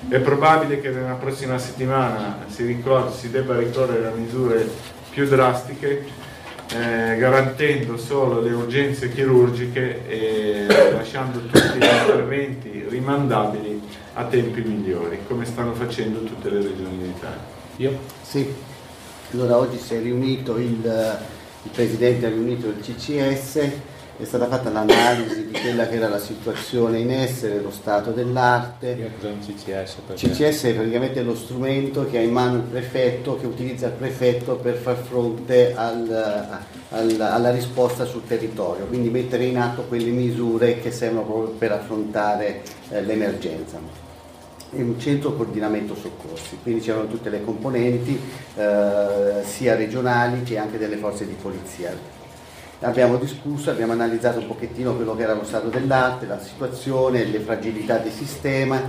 È 0.10 0.20
probabile 0.20 0.82
che 0.82 0.90
nella 0.90 1.14
prossima 1.14 1.58
settimana 1.58 2.40
si, 2.48 2.66
ricordi, 2.66 3.14
si 3.16 3.32
debba 3.32 3.58
ricorrere 3.58 4.08
a 4.08 4.12
misure 4.12 4.70
più 5.10 5.26
drastiche 5.26 6.04
eh, 6.70 7.16
garantendo 7.16 7.96
solo 7.96 8.42
le 8.42 8.52
urgenze 8.52 9.10
chirurgiche 9.14 10.06
e 10.10 10.66
lasciando 10.92 11.40
tutti 11.40 11.78
gli 11.78 11.84
interventi 11.84 12.86
rimandabili 12.90 13.82
a 14.16 14.26
tempi 14.26 14.60
migliori, 14.60 15.20
come 15.26 15.46
stanno 15.46 15.72
facendo 15.72 16.22
tutte 16.24 16.50
le 16.50 16.62
regioni 16.62 16.98
d'Italia. 16.98 17.56
Io? 17.78 17.98
Sì, 18.22 18.54
allora 19.32 19.58
oggi 19.58 19.78
si 19.78 19.96
è 19.96 20.02
riunito 20.02 20.58
il, 20.58 20.84
il 21.64 21.72
Presidente, 21.72 22.26
ha 22.26 22.30
riunito 22.30 22.68
il 22.68 22.80
CCS 22.80 23.70
è 24.20 24.26
stata 24.26 24.48
fatta 24.48 24.72
l'analisi 24.72 25.46
di 25.46 25.52
quella 25.52 25.88
che 25.88 25.96
era 25.96 26.10
la 26.10 26.18
situazione 26.18 26.98
in 26.98 27.12
essere, 27.12 27.62
lo 27.62 27.70
stato 27.70 28.12
dell'arte. 28.12 29.12
Cos'è 29.16 29.30
un 29.30 29.40
CCS? 29.40 29.98
Perché? 30.08 30.30
CCS 30.30 30.64
è 30.64 30.74
praticamente 30.74 31.22
lo 31.22 31.36
strumento 31.36 32.08
che 32.10 32.18
ha 32.18 32.22
in 32.22 32.32
mano 32.32 32.56
il 32.56 32.64
prefetto, 32.64 33.38
che 33.38 33.46
utilizza 33.46 33.86
il 33.86 33.94
prefetto 33.94 34.56
per 34.56 34.76
far 34.78 34.98
fronte 34.98 35.76
al, 35.76 36.60
al, 36.90 37.22
alla 37.22 37.52
risposta 37.52 38.06
sul 38.06 38.26
territorio, 38.26 38.88
quindi 38.88 39.10
mettere 39.10 39.46
in 39.46 39.60
atto 39.60 39.84
quelle 39.84 40.10
misure 40.10 40.80
che 40.80 40.90
servono 40.90 41.24
proprio 41.24 41.50
per 41.50 41.72
affrontare 41.74 42.64
eh, 42.90 43.04
l'emergenza 43.04 44.07
è 44.70 44.82
un 44.82 45.00
centro 45.00 45.34
coordinamento 45.34 45.96
soccorsi, 45.96 46.58
quindi 46.62 46.82
c'erano 46.82 47.08
tutte 47.08 47.30
le 47.30 47.44
componenti 47.44 48.20
eh, 48.56 49.44
sia 49.44 49.76
regionali 49.76 50.44
che 50.44 50.58
anche 50.58 50.78
delle 50.78 50.98
forze 50.98 51.26
di 51.26 51.36
polizia. 51.42 52.16
Abbiamo 52.82 53.18
discusso, 53.18 53.72
abbiamo 53.72 53.94
analizzato 53.94 54.40
un 54.40 54.48
pochettino 54.48 54.94
quello 54.96 55.16
che 55.16 55.24
era 55.24 55.34
lo 55.34 55.46
stato 55.46 55.70
dell'arte, 55.70 56.28
la 56.28 56.40
situazione, 56.40 57.26
le 57.26 57.40
fragilità 57.40 57.98
del 57.98 58.12
sistema 58.12 58.80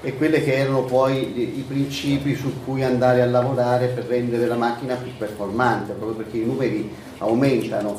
e 0.00 0.16
quelli 0.16 0.42
che 0.42 0.54
erano 0.54 0.82
poi 0.82 1.58
i 1.58 1.64
principi 1.66 2.36
su 2.36 2.64
cui 2.64 2.84
andare 2.84 3.22
a 3.22 3.26
lavorare 3.26 3.86
per 3.88 4.04
rendere 4.04 4.46
la 4.46 4.56
macchina 4.56 4.94
più 4.94 5.10
performante, 5.16 5.92
proprio 5.92 6.22
perché 6.22 6.38
i 6.38 6.44
numeri 6.44 6.92
aumentano. 7.18 7.98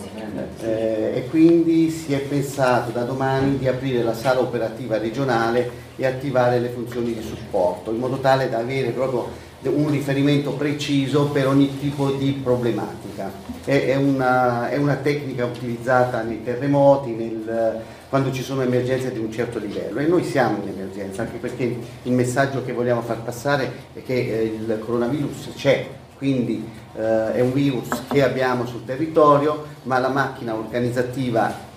Eh, 0.62 1.12
e 1.15 1.28
quindi 1.30 1.89
si 1.89 2.13
è 2.13 2.19
pensato 2.19 2.91
da 2.91 3.04
domani 3.04 3.58
di 3.58 3.67
aprire 3.67 4.04
la 4.04 4.13
sala 4.13 4.39
operativa 4.39 4.98
regionale 4.98 5.83
e 5.95 6.06
attivare 6.06 6.60
le 6.60 6.69
funzioni 6.69 7.13
di 7.13 7.21
supporto 7.21 7.91
in 7.91 7.99
modo 7.99 8.17
tale 8.17 8.49
da 8.49 8.60
avere 8.60 8.89
proprio 8.89 9.51
un 9.69 9.89
riferimento 9.89 10.51
preciso 10.51 11.27
per 11.27 11.47
ogni 11.47 11.79
tipo 11.79 12.12
di 12.12 12.32
problematica. 12.32 13.32
È, 13.63 13.95
una, 13.95 14.69
è 14.69 14.77
una, 14.77 14.95
tecnica 14.95 15.45
utilizzata 15.45 16.21
nei 16.21 16.43
terremoti, 16.43 17.12
nel, 17.12 17.82
quando 18.10 18.32
ci 18.32 18.43
sono 18.43 18.62
emergenze 18.62 19.12
di 19.12 19.19
un 19.19 19.32
certo 19.32 19.60
livello 19.60 19.99
e 19.99 20.06
noi 20.06 20.23
siamo 20.23 20.58
in 20.62 20.69
emergenza, 20.69 21.21
anche 21.21 21.38
perché 21.38 21.77
il 22.03 22.12
messaggio 22.12 22.63
che 22.63 22.73
vogliamo 22.73 23.01
far 23.01 23.21
passare 23.21 23.71
è 23.93 24.03
che 24.03 24.13
eh, 24.13 24.43
il 24.43 24.79
coronavirus 24.84 25.51
c'è, 25.56 25.88
quindi 26.17 26.67
eh, 26.95 27.34
è 27.34 27.41
un 27.41 27.53
virus 27.53 28.03
che 28.10 28.21
abbiamo 28.21 28.65
sul 28.65 28.84
territorio, 28.84 29.65
ma 29.84 29.97
la 29.99 30.10
macchina 30.10 30.53
organizzativa 30.53 31.71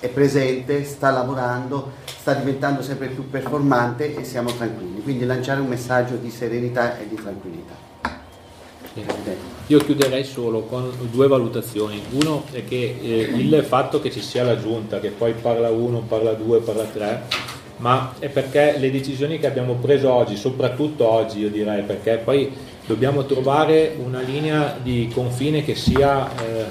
è 0.00 0.08
presente, 0.08 0.84
sta 0.84 1.10
lavorando, 1.10 1.92
sta 2.04 2.34
diventando 2.34 2.82
sempre 2.82 3.08
più 3.08 3.28
performante 3.28 4.16
e 4.16 4.24
siamo 4.24 4.50
tranquilli. 4.52 5.02
Quindi 5.02 5.24
lanciare 5.24 5.60
un 5.60 5.68
messaggio 5.68 6.16
di 6.16 6.30
serenità 6.30 6.98
e 6.98 7.08
di 7.08 7.16
tranquillità. 7.16 7.86
Io 9.66 9.78
chiuderei 9.78 10.24
solo 10.24 10.62
con 10.62 10.90
due 11.10 11.28
valutazioni. 11.28 12.02
Uno 12.10 12.44
è 12.50 12.64
che 12.64 12.98
eh, 13.00 13.20
il 13.34 13.64
fatto 13.66 14.00
che 14.00 14.10
ci 14.10 14.20
sia 14.20 14.42
la 14.42 14.58
giunta, 14.58 14.98
che 14.98 15.10
poi 15.10 15.34
parla 15.34 15.70
uno, 15.70 16.00
parla 16.00 16.32
due, 16.32 16.60
parla 16.60 16.84
tre, 16.84 17.22
ma 17.76 18.14
è 18.18 18.28
perché 18.28 18.76
le 18.78 18.90
decisioni 18.90 19.38
che 19.38 19.46
abbiamo 19.46 19.74
preso 19.74 20.12
oggi, 20.12 20.36
soprattutto 20.36 21.06
oggi 21.08 21.40
io 21.40 21.50
direi, 21.50 21.82
perché 21.82 22.16
poi 22.16 22.52
dobbiamo 22.86 23.24
trovare 23.26 23.94
una 24.02 24.20
linea 24.20 24.76
di 24.82 25.10
confine 25.12 25.62
che 25.62 25.74
sia 25.74 26.28
eh, 26.36 26.64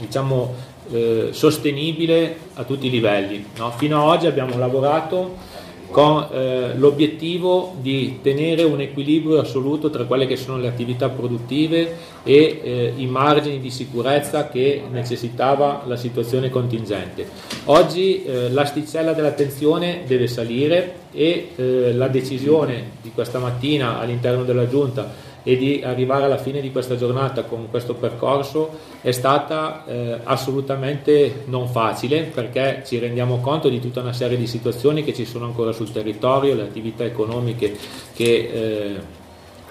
diciamo 0.00 0.54
eh, 0.90 1.28
sostenibile 1.32 2.36
a 2.54 2.64
tutti 2.64 2.86
i 2.86 2.90
livelli. 2.90 3.44
No? 3.56 3.70
Fino 3.72 4.00
ad 4.00 4.16
oggi 4.16 4.26
abbiamo 4.26 4.56
lavorato 4.58 5.54
con 5.90 6.26
eh, 6.30 6.74
l'obiettivo 6.76 7.74
di 7.80 8.18
tenere 8.22 8.64
un 8.64 8.80
equilibrio 8.80 9.38
assoluto 9.38 9.88
tra 9.90 10.04
quelle 10.04 10.26
che 10.26 10.36
sono 10.36 10.58
le 10.58 10.68
attività 10.68 11.08
produttive 11.08 11.96
e 12.22 12.60
eh, 12.62 12.92
i 12.96 13.06
margini 13.06 13.60
di 13.60 13.70
sicurezza 13.70 14.48
che 14.48 14.82
necessitava 14.90 15.84
la 15.86 15.96
situazione 15.96 16.50
contingente. 16.50 17.26
Oggi 17.66 18.24
eh, 18.24 18.50
l'asticella 18.50 19.12
dell'attenzione 19.12 20.02
deve 20.06 20.26
salire 20.26 20.94
e 21.12 21.50
eh, 21.54 21.92
la 21.94 22.08
decisione 22.08 22.90
di 23.00 23.10
questa 23.14 23.38
mattina 23.38 23.98
all'interno 23.98 24.44
della 24.44 24.68
Giunta 24.68 25.24
e 25.48 25.56
di 25.56 25.80
arrivare 25.84 26.24
alla 26.24 26.38
fine 26.38 26.60
di 26.60 26.72
questa 26.72 26.96
giornata 26.96 27.44
con 27.44 27.68
questo 27.70 27.94
percorso 27.94 28.68
è 29.00 29.12
stata 29.12 29.84
eh, 29.86 30.18
assolutamente 30.24 31.44
non 31.44 31.68
facile 31.68 32.22
perché 32.22 32.82
ci 32.84 32.98
rendiamo 32.98 33.38
conto 33.38 33.68
di 33.68 33.78
tutta 33.78 34.00
una 34.00 34.12
serie 34.12 34.36
di 34.36 34.48
situazioni 34.48 35.04
che 35.04 35.14
ci 35.14 35.24
sono 35.24 35.44
ancora 35.44 35.70
sul 35.70 35.92
territorio, 35.92 36.56
le 36.56 36.62
attività 36.62 37.04
economiche 37.04 37.76
che 38.12 38.24
eh, 38.24 39.00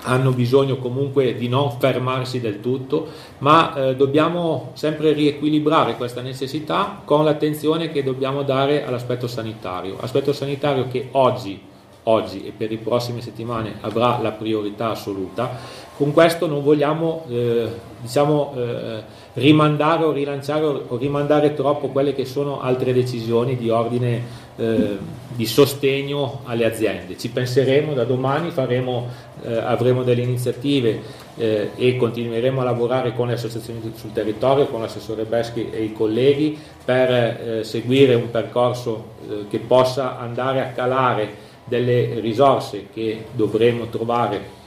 hanno 0.04 0.32
bisogno 0.32 0.78
comunque 0.78 1.36
di 1.36 1.50
non 1.50 1.72
fermarsi 1.78 2.40
del 2.40 2.62
tutto, 2.62 3.08
ma 3.40 3.76
eh, 3.76 3.96
dobbiamo 3.98 4.72
sempre 4.76 5.12
riequilibrare 5.12 5.98
questa 5.98 6.22
necessità 6.22 7.02
con 7.04 7.26
l'attenzione 7.26 7.92
che 7.92 8.02
dobbiamo 8.02 8.44
dare 8.44 8.86
all'aspetto 8.86 9.28
sanitario, 9.28 9.98
aspetto 10.00 10.32
sanitario 10.32 10.88
che 10.88 11.10
oggi 11.12 11.74
oggi 12.06 12.46
e 12.46 12.52
per 12.56 12.70
le 12.70 12.78
prossime 12.78 13.22
settimane 13.22 13.76
avrà 13.82 14.20
la 14.22 14.32
priorità 14.32 14.92
assoluta. 14.92 15.84
Con 15.98 16.12
questo 16.12 16.46
non 16.48 16.62
vogliamo 16.62 17.24
eh, 17.30 17.70
diciamo, 18.02 18.54
eh, 18.56 19.04
rimandare 19.34 20.04
o 20.04 20.12
rilanciare 20.12 20.66
o 20.66 20.98
rimandare 20.98 21.54
troppo 21.54 21.88
quelle 21.88 22.14
che 22.14 22.26
sono 22.26 22.62
altre 22.62 22.92
decisioni 22.92 23.56
di 23.56 23.70
ordine 23.70 24.44
eh, 24.58 24.98
di 25.30 25.46
sostegno 25.46 26.42
alle 26.44 26.66
aziende. 26.66 27.18
Ci 27.18 27.30
penseremo 27.30 27.94
da 27.94 28.04
domani, 28.04 28.52
faremo, 28.52 29.08
eh, 29.44 29.56
avremo 29.56 30.04
delle 30.04 30.22
iniziative 30.22 31.02
eh, 31.38 31.72
e 31.76 31.96
continueremo 31.96 32.62
a 32.62 32.66
lavorare 32.66 33.14
con 33.14 33.28
le 33.28 33.34
associazioni 33.34 33.94
sul 33.96 34.12
territorio, 34.12 34.68
con 34.68 34.82
l'assessore 34.82 35.24
Beschi 35.24 35.70
e 35.72 35.84
i 35.84 35.94
colleghi 35.94 36.58
per 36.84 37.12
eh, 37.12 37.64
seguire 37.64 38.16
un 38.16 38.30
percorso 38.32 39.14
che 39.50 39.58
possa 39.58 40.20
andare 40.20 40.62
a 40.62 40.68
calare 40.68 41.46
delle 41.66 42.20
risorse 42.20 42.88
che 42.94 43.26
dovremo 43.34 43.88
trovare 43.88 44.64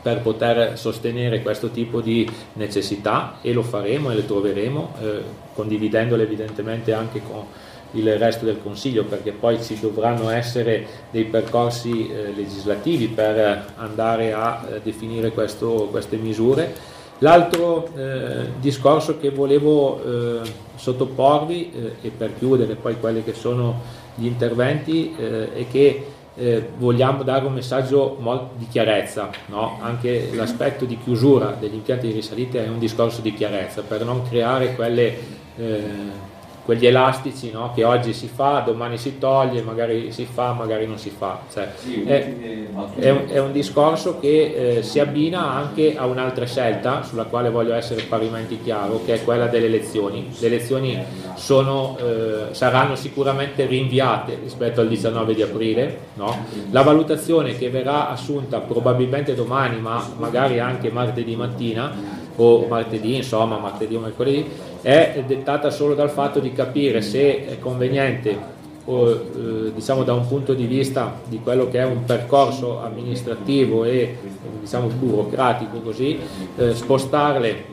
per 0.00 0.20
poter 0.20 0.78
sostenere 0.78 1.42
questo 1.42 1.70
tipo 1.70 2.00
di 2.00 2.30
necessità 2.54 3.38
e 3.42 3.52
lo 3.52 3.62
faremo 3.62 4.10
e 4.10 4.14
le 4.14 4.24
troveremo 4.24 4.92
eh, 5.00 5.22
condividendole 5.52 6.22
evidentemente 6.22 6.92
anche 6.92 7.20
con 7.28 7.44
il 7.92 8.16
resto 8.18 8.44
del 8.44 8.60
Consiglio 8.62 9.04
perché 9.04 9.32
poi 9.32 9.60
ci 9.62 9.78
dovranno 9.80 10.30
essere 10.30 10.86
dei 11.10 11.24
percorsi 11.24 12.08
eh, 12.08 12.32
legislativi 12.32 13.08
per 13.08 13.72
andare 13.76 14.32
a 14.32 14.64
eh, 14.68 14.80
definire 14.82 15.30
questo, 15.30 15.88
queste 15.90 16.16
misure. 16.16 16.94
L'altro 17.20 17.88
eh, 17.96 18.50
discorso 18.60 19.18
che 19.18 19.30
volevo 19.30 20.42
eh, 20.42 20.50
sottoporvi 20.74 21.72
eh, 21.72 22.06
e 22.06 22.10
per 22.10 22.36
chiudere 22.36 22.74
poi 22.74 22.98
quelli 23.00 23.24
che 23.24 23.32
sono 23.32 24.04
gli 24.18 24.24
interventi 24.24 25.14
è 25.14 25.66
che 25.70 26.06
eh, 26.36 26.68
vogliamo 26.76 27.22
dare 27.22 27.46
un 27.46 27.54
messaggio 27.54 28.18
di 28.56 28.68
chiarezza, 28.68 29.30
no? 29.46 29.78
anche 29.80 30.30
l'aspetto 30.34 30.84
di 30.84 30.98
chiusura 30.98 31.56
degli 31.58 31.74
impianti 31.74 32.08
di 32.08 32.12
risalita 32.12 32.58
è 32.58 32.68
un 32.68 32.78
discorso 32.78 33.22
di 33.22 33.32
chiarezza 33.32 33.82
per 33.82 34.04
non 34.04 34.22
creare 34.28 34.74
quelle 34.74 35.16
eh, 35.56 36.34
quegli 36.66 36.84
elastici 36.84 37.52
no? 37.52 37.70
che 37.72 37.84
oggi 37.84 38.12
si 38.12 38.26
fa, 38.26 38.58
domani 38.58 38.98
si 38.98 39.18
toglie, 39.18 39.62
magari 39.62 40.10
si 40.10 40.26
fa, 40.26 40.52
magari 40.52 40.84
non 40.84 40.98
si 40.98 41.10
fa. 41.10 41.40
Cioè, 41.50 41.72
è, 42.04 42.34
è, 42.98 43.10
un, 43.10 43.24
è, 43.28 43.38
un, 43.38 43.52
discorso 43.52 44.18
che 44.18 44.78
eh, 44.78 44.82
si 44.82 44.98
abbina 44.98 45.48
anche 45.48 45.96
a 45.96 46.06
un'altra 46.06 46.44
scelta 46.44 47.04
sulla 47.04 47.22
quale 47.22 47.50
voglio 47.50 47.72
essere 47.72 48.02
parimenti 48.02 48.60
chiaro, 48.60 49.00
che 49.04 49.14
è 49.14 49.24
quella 49.24 49.46
delle 49.46 49.66
elezioni. 49.66 50.28
Le 50.40 50.46
elezioni 50.48 51.00
sono, 51.36 51.96
eh, 52.00 52.52
saranno 52.52 52.96
sicuramente 52.96 53.64
rinviate 53.64 54.36
rispetto 54.42 54.80
al 54.80 54.88
19 54.88 55.34
di 55.34 55.42
aprile. 55.42 55.98
No? 56.14 56.46
La 56.72 56.82
valutazione 56.82 57.56
che 57.56 57.70
verrà 57.70 58.08
assunta 58.08 58.58
probabilmente 58.58 59.34
domani, 59.34 59.78
ma 59.78 60.04
magari 60.16 60.58
anche 60.58 60.90
martedì 60.90 61.36
mattina, 61.36 62.15
o 62.36 62.66
martedì, 62.66 63.16
insomma 63.16 63.58
martedì 63.58 63.94
o 63.94 64.00
mercoledì, 64.00 64.48
è 64.82 65.22
dettata 65.26 65.70
solo 65.70 65.94
dal 65.94 66.10
fatto 66.10 66.38
di 66.38 66.52
capire 66.52 67.02
se 67.02 67.46
è 67.46 67.58
conveniente 67.58 68.54
o, 68.84 69.10
eh, 69.10 69.72
diciamo 69.74 70.04
da 70.04 70.14
un 70.14 70.26
punto 70.28 70.54
di 70.54 70.66
vista 70.66 71.20
di 71.26 71.40
quello 71.42 71.68
che 71.68 71.80
è 71.80 71.84
un 71.84 72.04
percorso 72.04 72.80
amministrativo 72.80 73.84
e 73.84 74.16
diciamo 74.60 74.88
burocratico 74.88 75.80
così, 75.80 76.18
eh, 76.56 76.74
spostarle 76.74 77.64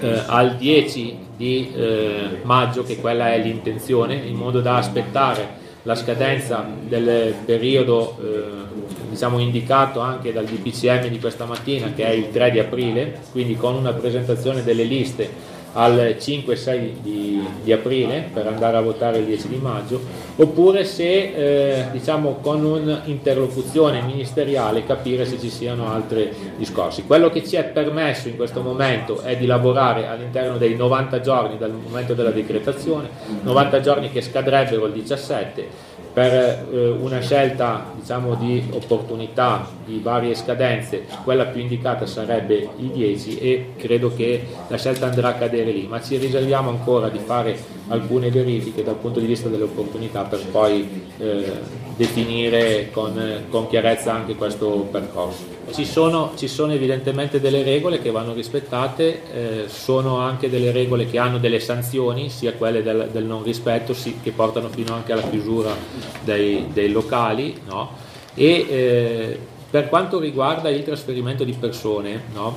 eh, 0.00 0.22
al 0.26 0.56
10 0.56 1.18
di 1.36 1.72
eh, 1.74 2.40
maggio, 2.42 2.82
che 2.82 2.98
quella 3.00 3.32
è 3.32 3.38
l'intenzione, 3.38 4.14
in 4.14 4.34
modo 4.34 4.60
da 4.60 4.76
aspettare 4.76 5.59
la 5.82 5.94
scadenza 5.94 6.66
del 6.80 7.34
periodo 7.44 8.16
eh, 8.20 9.08
diciamo 9.08 9.38
indicato 9.38 10.00
anche 10.00 10.32
dal 10.32 10.44
DPCM 10.44 11.08
di 11.08 11.18
questa 11.18 11.46
mattina 11.46 11.92
che 11.94 12.04
è 12.04 12.10
il 12.10 12.30
3 12.30 12.50
di 12.50 12.58
aprile, 12.58 13.20
quindi 13.32 13.56
con 13.56 13.74
una 13.74 13.92
presentazione 13.92 14.62
delle 14.62 14.84
liste 14.84 15.58
al 15.72 16.16
5 16.18 16.56
6 16.56 16.98
di, 17.00 17.46
di, 17.62 17.72
aprile 17.72 18.28
per 18.32 18.46
andare 18.46 18.76
a 18.76 18.80
votare 18.80 19.18
il 19.18 19.24
10 19.24 19.48
di 19.48 19.56
maggio, 19.56 20.00
oppure 20.36 20.84
se 20.84 21.04
eh, 21.04 21.84
diciamo 21.92 22.38
con 22.40 22.64
un'interlocuzione 22.64 24.02
ministeriale 24.02 24.84
capire 24.84 25.24
se 25.24 25.38
ci 25.38 25.50
siano 25.50 25.92
altri 25.92 26.30
discorsi. 26.56 27.04
Quello 27.04 27.30
che 27.30 27.44
ci 27.46 27.56
è 27.56 27.64
permesso 27.64 28.28
in 28.28 28.36
questo 28.36 28.62
momento 28.62 29.20
è 29.20 29.36
di 29.36 29.46
lavorare 29.46 30.06
all'interno 30.06 30.56
dei 30.56 30.74
90 30.74 31.20
giorni 31.20 31.58
dal 31.58 31.72
momento 31.72 32.14
della 32.14 32.30
decretazione, 32.30 33.08
90 33.42 33.80
giorni 33.80 34.10
che 34.10 34.22
scadrebbero 34.22 34.86
il 34.86 34.92
17 34.92 35.89
per 36.12 36.66
eh, 36.72 36.88
una 36.88 37.20
scelta 37.20 37.92
diciamo, 37.94 38.34
di 38.34 38.62
opportunità 38.72 39.68
di 39.84 40.00
varie 40.00 40.34
scadenze, 40.34 41.06
quella 41.22 41.46
più 41.46 41.60
indicata 41.60 42.06
sarebbe 42.06 42.68
il 42.78 42.88
10 42.88 43.38
e 43.38 43.72
credo 43.76 44.14
che 44.14 44.44
la 44.66 44.76
scelta 44.76 45.06
andrà 45.06 45.28
a 45.28 45.34
cadere 45.34 45.70
lì, 45.70 45.86
ma 45.86 46.00
ci 46.00 46.16
riserviamo 46.16 46.70
ancora 46.70 47.08
di 47.08 47.18
fare 47.18 47.56
alcune 47.88 48.30
verifiche 48.30 48.82
dal 48.82 48.96
punto 48.96 49.20
di 49.20 49.26
vista 49.26 49.48
delle 49.48 49.64
opportunità 49.64 50.22
per 50.22 50.44
poi 50.50 51.06
eh, 51.18 51.52
definire 51.96 52.90
con, 52.90 53.44
con, 53.50 53.68
chiarezza 53.68 54.12
anche 54.12 54.34
questo 54.34 54.88
percorso. 54.90 55.59
Ci 55.72 55.84
sono, 55.84 56.32
ci 56.36 56.48
sono, 56.48 56.72
evidentemente 56.72 57.40
delle 57.40 57.62
regole 57.62 58.00
che 58.00 58.10
vanno 58.10 58.32
rispettate, 58.32 59.22
eh, 59.32 59.68
sono 59.68 60.18
anche 60.18 60.50
delle 60.50 60.72
regole 60.72 61.06
che 61.06 61.18
hanno 61.18 61.38
delle 61.38 61.60
sanzioni, 61.60 62.28
sia 62.28 62.52
quelle 62.54 62.82
del, 62.82 63.08
del 63.12 63.24
non 63.24 63.42
rispetto 63.42 63.94
sì, 63.94 64.18
che 64.22 64.32
portano 64.32 64.68
fino 64.68 64.94
anche 64.94 65.12
alla 65.12 65.22
chiusura 65.22 65.74
dei, 66.22 66.66
dei 66.72 66.90
locali 66.90 67.60
no? 67.66 67.92
e 68.34 68.66
eh, 68.68 69.38
per 69.70 69.88
quanto 69.88 70.18
riguarda 70.18 70.68
il 70.68 70.82
trasferimento 70.82 71.44
di 71.44 71.52
persone, 71.52 72.24
no? 72.32 72.56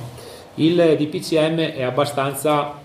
il 0.56 0.96
DPCM 0.98 1.58
è 1.72 1.82
abbastanza 1.82 2.80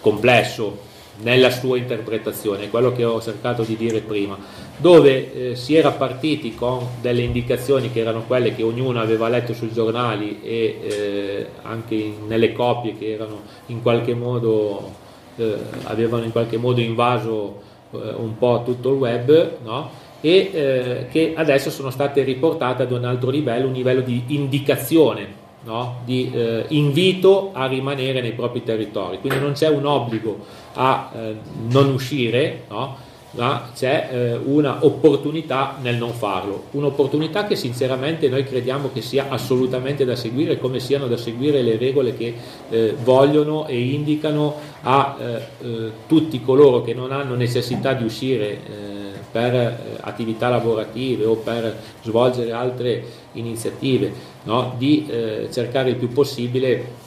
complesso 0.00 0.85
nella 1.22 1.50
sua 1.50 1.78
interpretazione, 1.78 2.68
quello 2.68 2.92
che 2.92 3.04
ho 3.04 3.20
cercato 3.20 3.62
di 3.62 3.76
dire 3.76 4.00
prima, 4.00 4.36
dove 4.76 5.50
eh, 5.50 5.56
si 5.56 5.74
era 5.74 5.90
partiti 5.90 6.54
con 6.54 6.86
delle 7.00 7.22
indicazioni 7.22 7.90
che 7.90 8.00
erano 8.00 8.24
quelle 8.26 8.54
che 8.54 8.62
ognuno 8.62 9.00
aveva 9.00 9.28
letto 9.28 9.54
sui 9.54 9.72
giornali 9.72 10.40
e 10.42 10.78
eh, 10.82 11.46
anche 11.62 11.94
in, 11.94 12.26
nelle 12.26 12.52
copie 12.52 12.96
che 12.98 13.12
erano 13.12 13.42
in 13.66 13.82
qualche 13.82 14.14
modo, 14.14 14.92
eh, 15.36 15.54
avevano 15.84 16.24
in 16.24 16.32
qualche 16.32 16.58
modo 16.58 16.80
invaso 16.80 17.60
eh, 17.92 17.96
un 18.16 18.36
po' 18.38 18.62
tutto 18.64 18.90
il 18.90 18.96
web, 18.96 19.50
no? 19.64 19.90
e 20.20 20.50
eh, 20.52 21.06
che 21.10 21.32
adesso 21.36 21.70
sono 21.70 21.90
state 21.90 22.22
riportate 22.22 22.82
ad 22.82 22.92
un 22.92 23.04
altro 23.04 23.30
livello, 23.30 23.68
un 23.68 23.72
livello 23.72 24.00
di 24.00 24.22
indicazione 24.28 25.44
no? 25.66 26.00
di 26.04 26.30
eh, 26.32 26.64
invito 26.68 27.50
a 27.52 27.66
rimanere 27.66 28.22
nei 28.22 28.32
propri 28.32 28.62
territori. 28.62 29.20
Quindi 29.20 29.38
non 29.40 29.52
c'è 29.52 29.68
un 29.68 29.84
obbligo 29.84 30.38
a 30.74 31.10
eh, 31.14 31.36
non 31.68 31.90
uscire, 31.90 32.64
no? 32.68 33.04
Ma 33.32 33.70
c'è 33.74 34.08
eh, 34.10 34.36
un'opportunità 34.36 35.76
nel 35.82 35.96
non 35.96 36.12
farlo. 36.12 36.64
Un'opportunità 36.70 37.46
che 37.46 37.56
sinceramente 37.56 38.28
noi 38.28 38.44
crediamo 38.44 38.90
che 38.92 39.02
sia 39.02 39.26
assolutamente 39.28 40.04
da 40.04 40.16
seguire, 40.16 40.58
come 40.58 40.80
siano 40.80 41.06
da 41.06 41.16
seguire 41.16 41.62
le 41.62 41.76
regole 41.76 42.16
che 42.16 42.34
eh, 42.70 42.94
vogliono 43.02 43.66
e 43.66 43.78
indicano 43.78 44.54
a 44.82 45.16
eh, 45.18 45.24
eh, 45.64 45.90
tutti 46.06 46.40
coloro 46.42 46.82
che 46.82 46.94
non 46.94 47.12
hanno 47.12 47.34
necessità 47.34 47.92
di 47.92 48.04
uscire 48.04 49.04
per 49.36 49.54
eh, 49.54 49.76
attività 50.00 50.48
lavorative 50.48 51.26
o 51.26 51.34
per 51.34 51.76
svolgere 52.02 52.52
altre 52.52 53.04
iniziative, 53.32 54.10
no? 54.44 54.74
di 54.78 55.06
eh, 55.06 55.48
cercare 55.52 55.90
il 55.90 55.96
più 55.96 56.08
possibile 56.08 57.04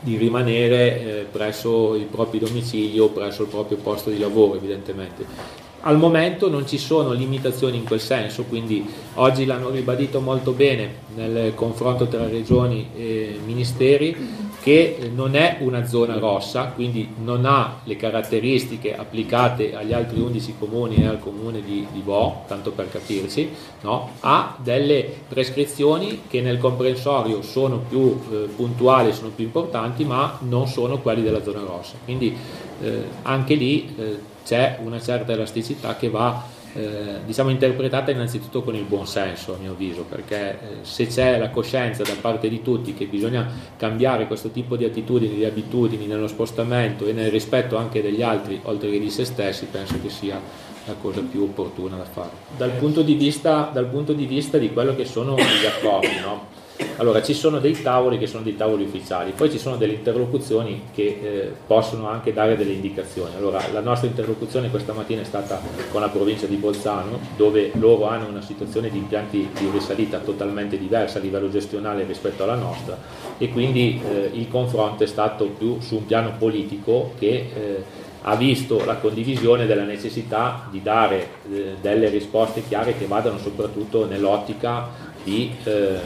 di 0.00 0.16
rimanere 0.16 1.00
eh, 1.00 1.26
presso 1.30 1.94
il 1.94 2.04
proprio 2.04 2.40
domicilio 2.40 3.08
presso 3.08 3.42
il 3.42 3.48
proprio 3.48 3.76
posto 3.78 4.10
di 4.10 4.18
lavoro 4.18 4.56
evidentemente. 4.56 5.66
Al 5.82 5.96
momento 5.96 6.50
non 6.50 6.66
ci 6.66 6.76
sono 6.76 7.12
limitazioni 7.12 7.76
in 7.76 7.84
quel 7.84 8.00
senso, 8.00 8.44
quindi 8.44 8.84
oggi 9.14 9.44
l'hanno 9.46 9.70
ribadito 9.70 10.20
molto 10.20 10.50
bene 10.50 11.06
nel 11.14 11.54
confronto 11.54 12.08
tra 12.08 12.26
regioni 12.26 12.90
e 12.96 13.38
ministeri 13.44 14.47
che 14.68 15.10
non 15.14 15.34
è 15.34 15.56
una 15.60 15.86
zona 15.86 16.18
rossa, 16.18 16.72
quindi 16.74 17.14
non 17.22 17.46
ha 17.46 17.80
le 17.84 17.96
caratteristiche 17.96 18.94
applicate 18.94 19.74
agli 19.74 19.94
altri 19.94 20.20
11 20.20 20.56
comuni 20.58 20.96
e 20.96 21.06
al 21.06 21.20
comune 21.20 21.62
di, 21.62 21.86
di 21.90 22.02
Vo, 22.02 22.42
tanto 22.46 22.72
per 22.72 22.90
capirci, 22.90 23.48
no? 23.80 24.10
ha 24.20 24.58
delle 24.62 25.10
prescrizioni 25.26 26.24
che 26.28 26.42
nel 26.42 26.58
comprensorio 26.58 27.40
sono 27.40 27.78
più 27.88 28.20
eh, 28.30 28.48
puntuali, 28.54 29.14
sono 29.14 29.30
più 29.34 29.46
importanti, 29.46 30.04
ma 30.04 30.36
non 30.42 30.66
sono 30.66 30.98
quelli 30.98 31.22
della 31.22 31.42
zona 31.42 31.60
rossa. 31.60 31.94
Quindi 32.04 32.36
eh, 32.82 33.04
anche 33.22 33.54
lì 33.54 33.94
eh, 33.96 34.18
c'è 34.44 34.80
una 34.82 35.00
certa 35.00 35.32
elasticità 35.32 35.96
che 35.96 36.10
va 36.10 36.44
eh, 36.74 37.20
diciamo 37.24 37.50
interpretata 37.50 38.10
innanzitutto 38.10 38.62
con 38.62 38.74
il 38.74 38.84
buon 38.84 39.06
senso 39.06 39.54
a 39.54 39.58
mio 39.58 39.72
avviso 39.72 40.04
perché 40.08 40.50
eh, 40.50 40.56
se 40.82 41.06
c'è 41.06 41.38
la 41.38 41.50
coscienza 41.50 42.02
da 42.02 42.14
parte 42.20 42.48
di 42.48 42.62
tutti 42.62 42.94
che 42.94 43.06
bisogna 43.06 43.48
cambiare 43.76 44.26
questo 44.26 44.50
tipo 44.50 44.76
di 44.76 44.84
attitudini, 44.84 45.34
di 45.34 45.44
abitudini 45.44 46.06
nello 46.06 46.28
spostamento 46.28 47.06
e 47.06 47.12
nel 47.12 47.30
rispetto 47.30 47.76
anche 47.76 48.02
degli 48.02 48.22
altri 48.22 48.60
oltre 48.64 48.90
che 48.90 48.98
di 48.98 49.10
se 49.10 49.24
stessi 49.24 49.66
penso 49.66 50.00
che 50.00 50.10
sia 50.10 50.40
la 50.88 50.94
cosa 50.94 51.20
più 51.20 51.42
opportuna 51.42 51.96
da 51.96 52.04
fare. 52.04 52.30
Dal 52.56 52.70
punto 52.72 53.02
di 53.02 53.14
vista, 53.14 53.70
punto 53.90 54.14
di, 54.14 54.26
vista 54.26 54.56
di, 54.58 54.72
quello 54.72 54.96
che 54.96 55.04
sono 55.04 55.34
gli 55.34 55.66
accordi, 55.66 56.18
no? 56.20 56.56
Allora, 56.96 57.22
ci 57.22 57.34
sono 57.34 57.58
dei 57.58 57.80
tavoli 57.80 58.18
che 58.18 58.26
sono 58.26 58.42
dei 58.42 58.56
tavoli 58.56 58.84
ufficiali, 58.84 59.32
poi 59.32 59.50
ci 59.50 59.58
sono 59.58 59.76
delle 59.76 59.94
interlocuzioni 59.94 60.82
che 60.92 61.18
eh, 61.22 61.52
possono 61.66 62.08
anche 62.08 62.32
dare 62.32 62.56
delle 62.56 62.72
indicazioni. 62.72 63.34
Allora, 63.36 63.62
la 63.72 63.80
nostra 63.80 64.08
interlocuzione 64.08 64.70
questa 64.70 64.92
mattina 64.92 65.22
è 65.22 65.24
stata 65.24 65.60
con 65.90 66.00
la 66.00 66.08
provincia 66.08 66.46
di 66.46 66.56
Bolzano, 66.56 67.18
dove 67.36 67.70
loro 67.74 68.08
hanno 68.08 68.28
una 68.28 68.42
situazione 68.42 68.90
di 68.90 68.98
impianti 68.98 69.48
di 69.56 69.70
risalita 69.72 70.18
totalmente 70.18 70.78
diversa 70.78 71.18
a 71.18 71.22
livello 71.22 71.48
gestionale 71.50 72.04
rispetto 72.04 72.42
alla 72.42 72.56
nostra 72.56 72.98
e 73.38 73.48
quindi 73.50 74.00
eh, 74.02 74.30
il 74.32 74.48
confronto 74.48 75.04
è 75.04 75.06
stato 75.06 75.46
più 75.46 75.80
su 75.80 75.96
un 75.96 76.06
piano 76.06 76.34
politico 76.36 77.12
che 77.18 77.50
eh, 77.54 78.06
ha 78.22 78.34
visto 78.34 78.84
la 78.84 78.96
condivisione 78.96 79.66
della 79.66 79.84
necessità 79.84 80.66
di 80.70 80.82
dare 80.82 81.28
eh, 81.50 81.76
delle 81.80 82.08
risposte 82.08 82.64
chiare 82.66 82.96
che 82.96 83.06
vadano 83.06 83.38
soprattutto 83.38 84.06
nell'ottica 84.06 84.88
di 85.22 85.54
eh, 85.64 86.00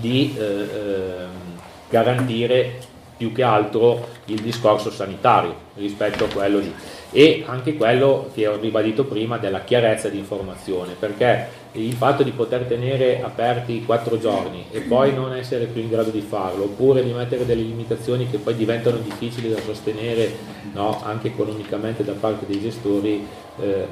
di 0.00 0.34
eh, 0.36 0.42
ehm, 0.42 1.30
garantire 1.88 2.86
più 3.16 3.32
che 3.32 3.42
altro 3.42 4.08
il 4.26 4.40
discorso 4.40 4.90
sanitario 4.90 5.66
rispetto 5.74 6.24
a 6.24 6.28
quello 6.28 6.60
di 6.60 6.72
e 7.10 7.42
anche 7.46 7.74
quello 7.74 8.30
che 8.34 8.46
ho 8.46 8.58
ribadito 8.60 9.04
prima 9.04 9.38
della 9.38 9.64
chiarezza 9.64 10.08
di 10.08 10.18
informazione 10.18 10.94
perché 10.98 11.48
il 11.72 11.94
fatto 11.94 12.22
di 12.22 12.32
poter 12.32 12.64
tenere 12.64 13.22
aperti 13.22 13.84
quattro 13.84 14.18
giorni 14.18 14.66
e 14.70 14.80
poi 14.80 15.14
non 15.14 15.34
essere 15.34 15.64
più 15.64 15.80
in 15.80 15.88
grado 15.88 16.10
di 16.10 16.20
farlo 16.20 16.64
oppure 16.64 17.02
di 17.02 17.12
mettere 17.12 17.46
delle 17.46 17.62
limitazioni 17.62 18.28
che 18.28 18.38
poi 18.38 18.54
diventano 18.54 18.98
difficili 18.98 19.48
da 19.48 19.60
sostenere 19.60 20.30
no, 20.74 21.00
anche 21.02 21.28
economicamente 21.28 22.04
da 22.04 22.12
parte 22.12 22.44
dei 22.46 22.60
gestori 22.60 23.26
eh, 23.60 23.86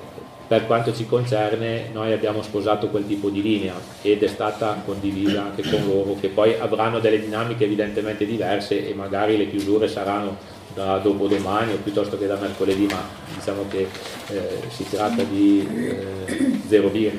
per 0.47 0.67
quanto 0.67 0.95
ci 0.95 1.07
concerne 1.07 1.89
noi 1.93 2.13
abbiamo 2.13 2.43
sposato 2.43 2.89
quel 2.89 3.07
tipo 3.07 3.29
di 3.31 3.43
linea 3.43 3.75
ed 4.03 4.23
è 4.23 4.29
stata 4.29 4.81
condivisa 4.85 5.43
anche 5.43 5.63
con 5.69 5.85
loro 5.87 6.17
che 6.21 6.29
poi 6.29 6.55
avranno 6.59 7.01
delle 7.01 7.21
dinamiche 7.21 7.65
evidentemente 7.65 8.25
diverse 8.25 8.89
e 8.89 8.95
magari 8.95 9.37
le 9.37 9.51
chiusure 9.51 9.89
saranno 9.89 10.55
da 10.73 10.99
dopodomani 10.99 11.73
o 11.73 11.79
piuttosto 11.83 12.19
che 12.19 12.27
da 12.27 12.37
mercoledì 12.37 12.87
ma 12.87 13.03
diciamo 13.35 13.65
che 13.69 13.89
eh, 14.29 14.61
si 14.69 14.89
tratta 14.89 15.23
di 15.23 15.67
eh, 15.67 16.61
0, 16.69 16.89
di 16.91 17.11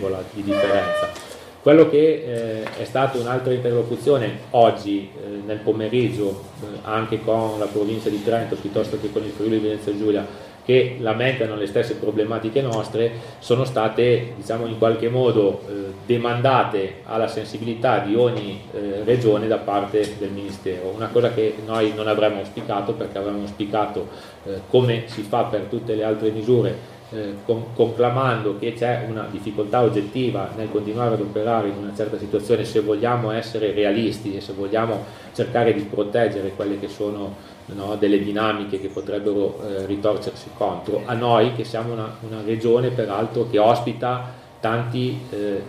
differenza. 0.43 1.25
Quello 1.61 1.89
che 1.89 1.97
eh, 1.97 2.63
è 2.79 2.85
stata 2.85 3.17
un'altra 3.17 3.51
interlocuzione 3.51 4.39
oggi 4.51 5.09
eh, 5.13 5.41
nel 5.45 5.57
pomeriggio 5.57 6.43
eh, 6.61 6.65
anche 6.83 7.19
con 7.21 7.59
la 7.59 7.65
provincia 7.65 8.09
di 8.09 8.23
Trento 8.23 8.55
piuttosto 8.55 8.97
che 9.01 9.11
con 9.11 9.23
il 9.23 9.31
Friuli 9.31 9.57
Venezia 9.57 9.97
Giulia 9.97 10.25
che 10.67 10.97
lamentano 10.99 11.56
le 11.56 11.65
stesse 11.65 11.95
problematiche 11.95 12.62
nostre 12.62 13.10
sono 13.39 13.63
state 13.63 14.34
diciamo, 14.36 14.65
in 14.65 14.77
qualche 14.77 15.08
modo 15.08 15.62
eh, 15.65 15.71
demandate 16.06 16.95
alla 17.06 17.30
sensibilità 17.30 17.99
di 17.99 18.15
ogni 18.15 18.63
eh, 18.73 19.01
regione 19.06 19.47
da 19.47 19.60
parte 19.60 20.15
del 20.19 20.32
Ministero, 20.32 20.91
una 20.93 21.08
cosa 21.08 21.32
che 21.32 21.56
noi 21.65 21.93
non 21.95 22.10
avremmo 22.10 22.39
auspicato 22.39 22.91
perché 22.91 23.17
avremmo 23.17 23.43
auspicato 23.43 24.10
eh, 24.43 24.60
come 24.69 25.03
si 25.06 25.21
fa 25.21 25.43
per 25.43 25.62
tutte 25.69 25.95
le 25.95 26.03
altre 26.03 26.32
misure 26.32 26.95
eh, 27.12 27.36
con, 27.46 27.74
conclamando 27.74 28.58
che 28.60 28.74
c'è 28.74 29.06
una 29.08 29.28
difficoltà 29.32 29.82
oggettiva 29.82 30.52
nel 30.56 30.70
continuare 30.70 31.15
ad 31.15 31.22
operare 31.22 31.70
in 31.70 31.78
una 31.78 31.93
certa 31.96 32.17
situazione 32.17 32.65
se 32.65 32.82
vogliamo 32.82 33.32
essere 33.32 33.72
realisti 33.72 34.36
e 34.36 34.41
se 34.41 34.54
vogliamo 34.54 35.06
cercare 35.34 35.74
di 35.74 35.84
proteggere 35.84 36.52
quelle 36.56 36.80
che 36.80 36.89
sono 36.89 37.36
no, 37.67 37.96
delle 37.96 38.20
dinamiche 38.20 38.80
che 38.80 38.89
potrebbero 38.89 39.60
eh, 39.62 39.86
ritorcersi 39.86 40.50
contro, 40.58 41.04
a 41.06 41.13
noi 41.13 41.54
che 41.54 41.63
siamo 41.63 41.93
una, 41.93 42.13
una 42.28 42.41
regione 42.46 42.89
peraltro 42.89 43.48
che 43.50 43.58
ospita 43.58 44.34
tanti 44.60 45.20
eh, 45.30 45.62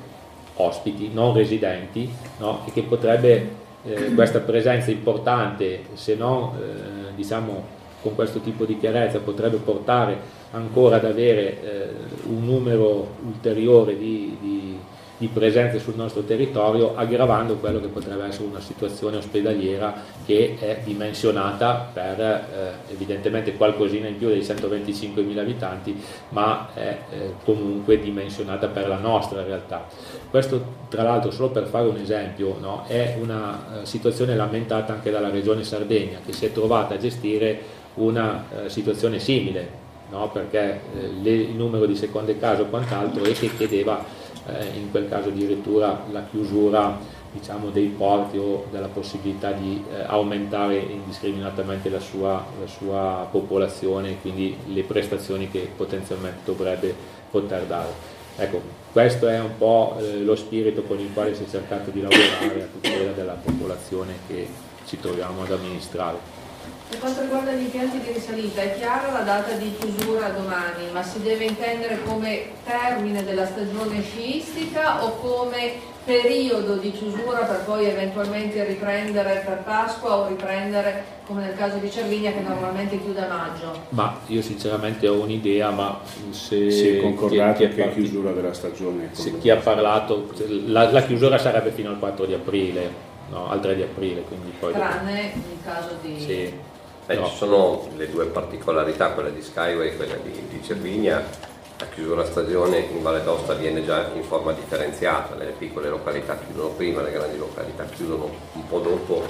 ospiti 0.55 1.11
non 1.13 1.35
residenti 1.35 2.11
no, 2.39 2.63
e 2.67 2.73
che 2.73 2.83
potrebbe 2.83 3.49
eh, 3.85 4.13
questa 4.15 4.41
presenza 4.41 4.91
importante, 4.91 5.85
se 5.95 6.15
non 6.17 6.51
eh, 6.57 7.15
diciamo 7.15 7.77
con 8.03 8.15
questo 8.15 8.41
tipo 8.41 8.65
di 8.65 8.79
chiarezza, 8.79 9.19
potrebbe 9.19 9.57
portare 9.57 10.37
ancora 10.53 10.97
ad 10.97 11.05
avere 11.05 11.63
eh, 11.63 11.89
un 12.27 12.45
numero 12.45 13.15
ulteriore 13.25 13.97
di, 13.97 14.37
di 14.41 14.79
di 15.19 15.27
presenze 15.27 15.81
sul 15.81 15.97
nostro 15.97 16.23
territorio, 16.23 16.95
aggravando 16.97 17.57
quello 17.57 17.81
che 17.81 17.89
potrebbe 17.89 18.25
essere 18.27 18.47
una 18.47 18.61
situazione 18.61 19.17
ospedaliera 19.17 19.93
che 20.25 20.57
è 20.61 20.81
dimensionata 20.85 21.91
per 21.93 22.21
eh, 22.21 22.93
evidentemente 22.93 23.55
qualcosina 23.55 24.07
in 24.07 24.17
più 24.17 24.29
dei 24.29 24.41
125.000 24.41 25.39
abitanti, 25.39 26.01
ma 26.31 26.69
è 26.73 26.99
eh, 27.11 27.35
comunque 27.45 27.99
dimensionata 27.99 28.69
per 28.69 28.87
la 28.87 28.99
nostra 28.99 29.43
realtà. 29.43 29.87
Questo 30.31 30.77
tra 30.89 31.03
l'altro 31.03 31.33
solo 31.33 31.51
per 31.51 31.67
fare 31.67 31.89
un 31.89 31.97
esempio 31.97 32.57
no, 32.61 32.85
è 32.87 33.19
una 33.21 33.81
eh, 33.83 33.87
situazione 33.87 34.37
lamentata 34.37 34.93
anche 34.93 35.11
dalla 35.11 35.31
regione 35.31 35.65
Sardegna 35.65 36.19
che 36.25 36.33
si 36.33 36.47
è 36.47 36.53
trovata 36.53 36.95
a 36.95 36.99
gestire 36.99 37.77
una 37.95 38.45
eh, 38.67 38.69
situazione 38.69 39.19
simile. 39.19 39.87
No, 40.11 40.31
perché 40.31 40.81
eh, 40.95 41.07
il 41.07 41.55
numero 41.55 41.85
di 41.85 41.95
seconde 41.95 42.39
case 42.39 42.63
o 42.63 42.67
quant'altro 42.67 43.25
e 43.25 43.33
che 43.33 43.55
chiedeva 43.55 44.03
eh, 44.47 44.79
in 44.79 44.91
quel 44.91 45.09
caso 45.09 45.29
addirittura 45.29 46.05
la 46.11 46.25
chiusura 46.31 46.99
diciamo, 47.31 47.69
dei 47.69 47.89
porti 47.89 48.39
o 48.39 48.67
della 48.71 48.89
possibilità 48.89 49.53
di 49.53 49.85
eh, 49.91 50.05
aumentare 50.07 50.79
indiscriminatamente 50.79 51.91
la 51.91 52.01
sua, 52.01 52.45
la 52.59 52.67
sua 52.67 53.29
popolazione 53.31 54.11
e 54.11 54.21
quindi 54.21 54.57
le 54.67 54.83
prestazioni 54.83 55.51
che 55.51 55.69
potenzialmente 55.77 56.41
dovrebbe 56.45 56.95
poter 57.31 57.65
dare. 57.65 58.17
Ecco, 58.37 58.63
questo 58.93 59.29
è 59.29 59.39
un 59.39 59.57
po' 59.59 59.97
eh, 59.99 60.23
lo 60.23 60.37
spirito 60.37 60.83
con 60.83 60.99
il 60.99 61.13
quale 61.13 61.35
si 61.35 61.45
è 61.45 61.49
cercato 61.51 61.91
di 61.91 62.01
lavorare 62.01 62.63
a 62.63 62.67
tutela 62.73 63.13
della 63.13 63.35
popolazione 63.35 64.15
che 64.27 64.49
ci 64.87 64.99
troviamo 64.99 65.43
ad 65.43 65.53
amministrare. 65.53 66.38
Per 66.89 66.99
quanto 66.99 67.21
riguarda 67.21 67.53
gli 67.53 67.63
impianti 67.63 67.99
di 68.01 68.13
risalita, 68.13 68.63
è 68.63 68.77
chiara 68.77 69.13
la 69.13 69.21
data 69.21 69.53
di 69.53 69.75
chiusura 69.79 70.29
domani, 70.29 70.91
ma 70.93 71.03
si 71.03 71.21
deve 71.21 71.45
intendere 71.45 72.01
come 72.05 72.51
termine 72.65 73.25
della 73.25 73.47
stagione 73.47 74.03
sciistica 74.03 75.05
o 75.05 75.17
come 75.19 75.97
periodo 76.09 76.77
di 76.77 76.91
chiusura 76.91 77.41
per 77.41 77.65
poi 77.67 77.85
eventualmente 77.85 78.65
riprendere 78.65 79.43
per 79.45 79.63
Pasqua 79.63 80.17
o 80.17 80.29
riprendere 80.29 81.05
come 81.27 81.43
nel 81.43 81.55
caso 81.55 81.77
di 81.77 81.91
Cervigna 81.91 82.33
che 82.33 82.41
normalmente 82.41 82.99
chiude 82.99 83.21
a 83.21 83.29
maggio? 83.29 83.83
Ma 83.91 84.19
io 84.29 84.41
sinceramente 84.41 85.07
ho 85.07 85.21
un'idea, 85.21 85.69
ma 85.69 86.01
se 86.31 86.71
si 86.71 86.97
è 86.97 87.01
concordato 87.03 87.59
chi, 87.59 87.69
chi 87.69 87.75
che 87.75 87.85
è 87.85 87.93
chiusura 87.93 88.33
della 88.33 88.55
stagione. 88.55 89.11
Se 89.13 89.37
chi 89.39 89.51
ha 89.51 89.57
parlato, 89.57 90.31
la, 90.65 90.91
la 90.91 91.03
chiusura 91.03 91.37
sarebbe 91.37 91.71
fino 91.71 91.91
al 91.91 91.99
4 91.99 92.25
di 92.25 92.33
aprile, 92.33 93.08
no, 93.31 93.51
al 93.51 93.61
3 93.61 93.75
di 93.75 93.83
aprile. 93.83 94.23
Quindi 94.23 94.51
poi 94.59 94.73
Tranne 94.73 95.33
dopo... 95.35 95.49
in 95.49 95.63
caso 95.65 95.97
di... 96.03 96.21
Sì 96.21 96.77
Beh, 97.09 97.15
no. 97.15 97.27
Ci 97.29 97.37
sono 97.37 97.89
le 97.97 98.11
due 98.11 98.27
particolarità, 98.27 99.13
quella 99.13 99.31
di 99.31 99.41
Skyway 99.41 99.89
e 99.89 99.97
quella 99.97 100.17
di, 100.17 100.47
di 100.47 100.63
Cervigna. 100.63 101.25
La 101.79 101.87
chiusura 101.87 102.23
stagione 102.27 102.81
in 102.81 103.01
Valle 103.01 103.23
d'Osta 103.23 103.53
avviene 103.53 103.83
già 103.83 104.11
in 104.13 104.23
forma 104.25 104.53
differenziata, 104.53 105.35
le 105.35 105.55
piccole 105.57 105.89
località 105.89 106.37
chiudono 106.37 106.69
prima, 106.69 107.01
le 107.01 107.13
grandi 107.13 107.39
località 107.39 107.85
chiudono 107.87 108.29
un 108.53 108.69
po' 108.69 108.81
dopo. 108.81 109.25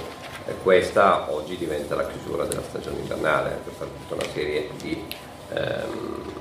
E 0.45 0.55
questa 0.61 1.31
oggi 1.31 1.55
diventa 1.55 1.95
la 1.95 2.05
chiusura 2.05 2.43
della 2.43 2.63
stagione 2.63 2.99
invernale, 2.99 3.53
anche 3.53 3.69
per 3.77 3.87
tutta 3.87 4.15
una 4.15 4.33
serie 4.33 4.69
di 4.81 5.05
ehm, 5.53 6.33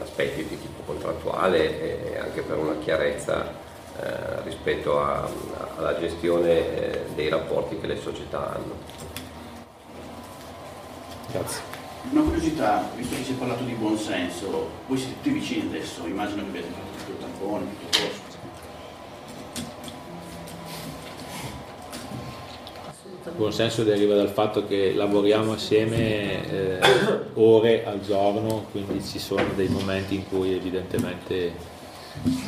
aspetti 0.00 0.46
di 0.46 0.58
tipo 0.58 0.80
contrattuale 0.86 2.14
e 2.14 2.18
anche 2.18 2.40
per 2.40 2.56
una 2.56 2.76
chiarezza 2.82 3.61
eh, 4.00 4.42
rispetto 4.44 5.00
a, 5.00 5.28
alla 5.76 5.98
gestione 5.98 6.50
eh, 6.50 7.04
dei 7.14 7.28
rapporti 7.28 7.78
che 7.78 7.86
le 7.86 7.96
società 7.96 8.54
hanno. 8.54 8.74
Grazie. 11.30 11.62
Una 12.10 12.22
curiosità, 12.22 12.90
visto 12.96 13.14
che 13.14 13.22
si 13.22 13.32
è 13.32 13.34
parlato 13.34 13.62
di 13.64 13.72
buonsenso, 13.74 14.68
voi 14.88 14.98
siete 14.98 15.14
tutti 15.14 15.30
vicini 15.30 15.68
adesso, 15.68 16.04
immagino 16.06 16.42
che 16.42 16.48
abbiate 16.48 16.66
fatto 16.68 16.98
tutto 16.98 17.10
il 17.10 17.18
tampone, 17.18 17.64
tutto 17.64 17.98
il 17.98 18.08
posto. 18.08 18.30
Il 23.24 23.32
buon 23.36 23.52
senso 23.52 23.84
deriva 23.84 24.16
dal 24.16 24.30
fatto 24.30 24.66
che 24.66 24.94
lavoriamo 24.94 25.52
assieme 25.52 26.50
eh, 26.50 26.80
ore 27.34 27.86
al 27.86 28.00
giorno, 28.00 28.66
quindi 28.72 29.02
ci 29.02 29.20
sono 29.20 29.44
dei 29.54 29.68
momenti 29.68 30.16
in 30.16 30.28
cui 30.28 30.54
evidentemente 30.54 31.52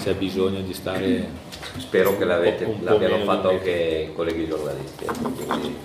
c'è 0.03 0.15
bisogno 0.15 0.61
di 0.61 0.75
stare. 0.75 1.43
Spero 1.79 2.17
che 2.17 2.25
l'abbiano 2.25 3.25
fatto 3.25 3.49
anche 3.49 4.09
i 4.11 4.15
colleghi 4.15 4.47
giornalisti, 4.47 5.07
quindi 5.47 5.77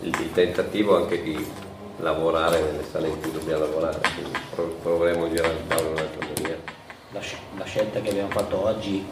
il 0.00 0.32
tentativo 0.32 0.96
anche 0.96 1.22
di 1.22 1.46
lavorare 1.98 2.60
nelle 2.60 2.84
sale 2.84 3.08
in 3.08 3.20
cui 3.20 3.32
dobbiamo 3.32 3.64
lavorare, 3.64 4.00
quindi 4.14 4.38
proveremo 4.82 5.24
a 5.24 5.28
girare 5.28 5.54
il 5.54 5.66
tavolo 5.66 5.88
in 5.88 5.94
un'altra 5.94 6.26
maniera. 6.34 6.58
La, 7.10 7.20
la, 7.58 7.64
scelta 7.64 8.00
che 8.00 8.10
abbiamo 8.10 8.30
fatto 8.30 8.64
oggi 8.64 9.06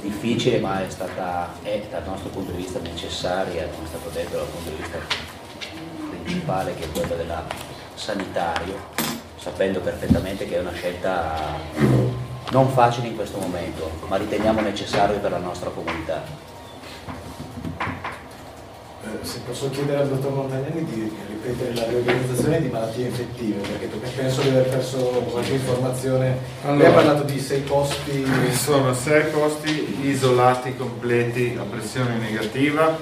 difficile 0.00 0.58
ma 0.58 0.84
è 0.84 0.90
stata 0.90 1.54
è, 1.62 1.82
dal 1.90 2.04
nostro 2.04 2.28
punto 2.30 2.50
di 2.52 2.58
vista 2.58 2.78
necessaria, 2.80 3.68
come 3.68 3.84
è 3.84 3.88
stato 3.88 4.08
detto 4.10 4.36
dal 4.36 4.46
punto 4.46 4.70
di 4.70 4.76
vista 4.76 4.98
principale 6.10 6.74
che 6.74 6.84
è 6.84 6.90
quello 6.90 7.14
della 7.14 7.44
sanitario. 7.94 8.94
sapendo 9.36 9.80
perfettamente 9.80 10.46
che 10.46 10.56
è 10.56 10.60
una 10.60 10.72
scelta 10.72 12.14
non 12.50 12.70
facile 12.70 13.08
in 13.08 13.16
questo 13.16 13.38
momento, 13.38 13.90
ma 14.06 14.16
riteniamo 14.16 14.60
necessario 14.60 15.18
per 15.18 15.30
la 15.30 15.38
nostra 15.38 15.70
comunità. 15.70 16.22
Eh, 19.02 19.24
se 19.24 19.40
posso 19.40 19.70
chiedere 19.70 20.02
al 20.02 20.08
dottor 20.08 20.32
Montagnani 20.32 20.84
di 20.84 21.12
ripetere 21.28 21.74
la 21.74 21.86
riorganizzazione 21.88 22.60
di 22.60 22.68
malattie 22.68 23.06
infettive, 23.06 23.60
perché 23.60 23.86
penso 24.16 24.42
di 24.42 24.48
aver 24.48 24.68
perso 24.68 24.98
qualche 24.98 25.52
informazione. 25.52 26.38
Allora, 26.64 26.76
Lei 26.78 26.86
ha 26.86 26.94
parlato 26.94 27.22
di 27.22 27.40
sei 27.40 27.60
posti. 27.60 28.26
Sono 28.52 28.94
sei 28.94 29.24
posti 29.30 30.08
isolati 30.08 30.76
completi 30.76 31.56
a 31.58 31.62
pressione 31.62 32.16
negativa, 32.16 32.96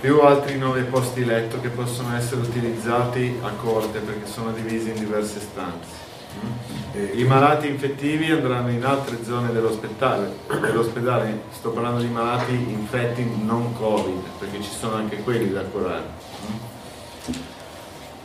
più 0.00 0.20
altri 0.20 0.56
nove 0.56 0.82
posti 0.82 1.24
letto 1.24 1.60
che 1.60 1.68
possono 1.68 2.16
essere 2.16 2.40
utilizzati 2.42 3.38
a 3.42 3.50
corte 3.50 3.98
perché 3.98 4.30
sono 4.30 4.52
divisi 4.52 4.90
in 4.90 4.98
diverse 4.98 5.40
stanze. 5.40 6.07
I 7.14 7.22
malati 7.22 7.68
infettivi 7.68 8.30
andranno 8.30 8.70
in 8.70 8.84
altre 8.84 9.22
zone 9.22 9.52
dell'ospedale, 9.52 10.34
dell'ospedale, 10.60 11.42
sto 11.52 11.70
parlando 11.70 12.00
di 12.00 12.08
malati 12.08 12.52
infetti 12.52 13.24
non 13.44 13.72
Covid, 13.74 14.24
perché 14.38 14.60
ci 14.60 14.70
sono 14.70 14.96
anche 14.96 15.22
quelli 15.22 15.52
da 15.52 15.62
curare. 15.62 16.06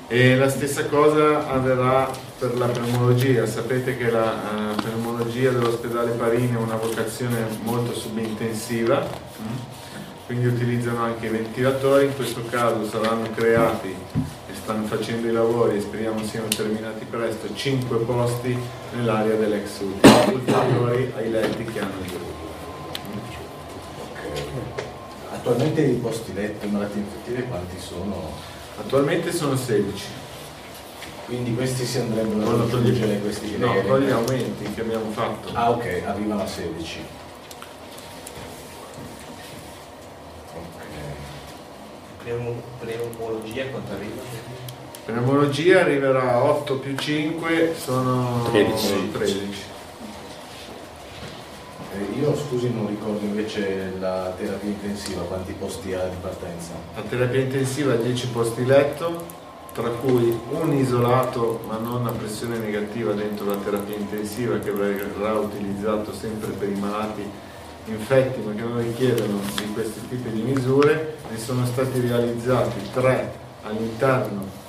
E 0.07 0.35
la 0.35 0.49
stessa 0.49 0.85
cosa 0.87 1.47
avverrà 1.49 2.09
per 2.39 2.57
la 2.57 2.67
pneumologia, 2.67 3.45
sapete 3.45 3.95
che 3.95 4.09
la 4.09 4.33
uh, 4.33 4.75
pneumologia 4.81 5.51
dell'ospedale 5.51 6.11
Parini 6.11 6.53
è 6.53 6.57
una 6.57 6.75
vocazione 6.75 7.45
molto 7.63 7.93
subintensiva, 7.93 9.05
quindi 10.25 10.47
utilizzano 10.47 11.03
anche 11.03 11.27
i 11.27 11.29
ventilatori, 11.29 12.05
in 12.05 12.15
questo 12.15 12.43
caso 12.49 12.87
saranno 12.87 13.29
creati 13.35 13.95
stanno 14.63 14.87
facendo 14.87 15.27
i 15.27 15.33
lavori 15.33 15.75
e 15.75 15.81
speriamo 15.81 16.23
siano 16.23 16.47
terminati 16.47 17.03
presto, 17.03 17.53
5 17.53 17.97
posti 17.97 18.57
nell'area 18.93 19.35
dell'ex 19.35 19.81
ulteriori 19.81 21.11
ai 21.17 21.29
letti 21.29 21.65
che 21.65 21.79
hanno 21.79 21.99
il 22.01 22.07
gruppo. 22.07 22.31
Attualmente 25.33 25.81
i 25.81 25.95
posti 25.95 26.33
letti 26.33 26.65
in 26.65 26.71
malattie 26.71 27.01
infettive 27.01 27.43
quanti 27.43 27.77
sono? 27.77 28.31
Attualmente 28.79 29.33
sono 29.33 29.57
16. 29.57 30.05
Quindi 31.25 31.53
questi 31.55 31.85
si 31.85 31.97
andrebbero 31.99 32.49
a 32.49 32.57
raggiungere 32.57 33.19
questi 33.19 33.57
No, 33.57 33.81
con 33.81 33.99
gli 33.99 34.09
aumenti 34.09 34.63
che 34.73 34.79
abbiamo 34.79 35.11
fatto. 35.11 35.49
Ah 35.51 35.71
ok, 35.71 36.03
arrivano 36.05 36.41
a 36.41 36.47
16. 36.47 36.99
Pneumologia 42.23 43.65
quanto 43.67 43.91
arriva? 43.91 44.21
Pneumologia 45.05 45.81
arriverà 45.81 46.35
a 46.35 46.43
8 46.43 46.75
più 46.75 46.95
5, 46.95 47.73
sono 47.77 48.47
13. 48.51 49.11
13. 49.11 49.63
Eh, 51.91 52.19
io 52.21 52.33
scusi 52.37 52.71
non 52.73 52.87
ricordo 52.87 53.19
invece 53.25 53.95
la 53.99 54.33
terapia 54.37 54.69
intensiva, 54.69 55.23
quanti 55.23 55.51
posti 55.59 55.93
ha 55.93 56.05
di 56.05 56.15
partenza? 56.21 56.71
La 56.95 57.01
terapia 57.01 57.41
intensiva 57.41 57.91
ha 57.91 57.97
10 57.97 58.27
posti 58.27 58.65
letto, 58.65 59.25
tra 59.73 59.89
cui 59.89 60.39
un 60.51 60.71
isolato 60.71 61.59
ma 61.67 61.75
non 61.75 62.07
a 62.07 62.11
pressione 62.11 62.57
negativa 62.59 63.11
dentro 63.11 63.45
la 63.45 63.57
terapia 63.57 63.97
intensiva 63.97 64.57
che 64.59 64.71
verrà 64.71 65.33
utilizzato 65.33 66.13
sempre 66.13 66.51
per 66.51 66.69
i 66.69 66.79
malati 66.79 67.29
infetti 67.87 68.39
ma 68.39 68.53
che 68.53 68.61
non 68.61 68.81
richiedono 68.81 69.41
di 69.57 69.73
questi 69.73 70.07
tipi 70.07 70.29
di 70.29 70.43
misure, 70.43 71.17
ne 71.29 71.37
sono 71.37 71.65
stati 71.65 71.99
realizzati 71.99 72.89
tre 72.93 73.33
all'interno 73.63 74.62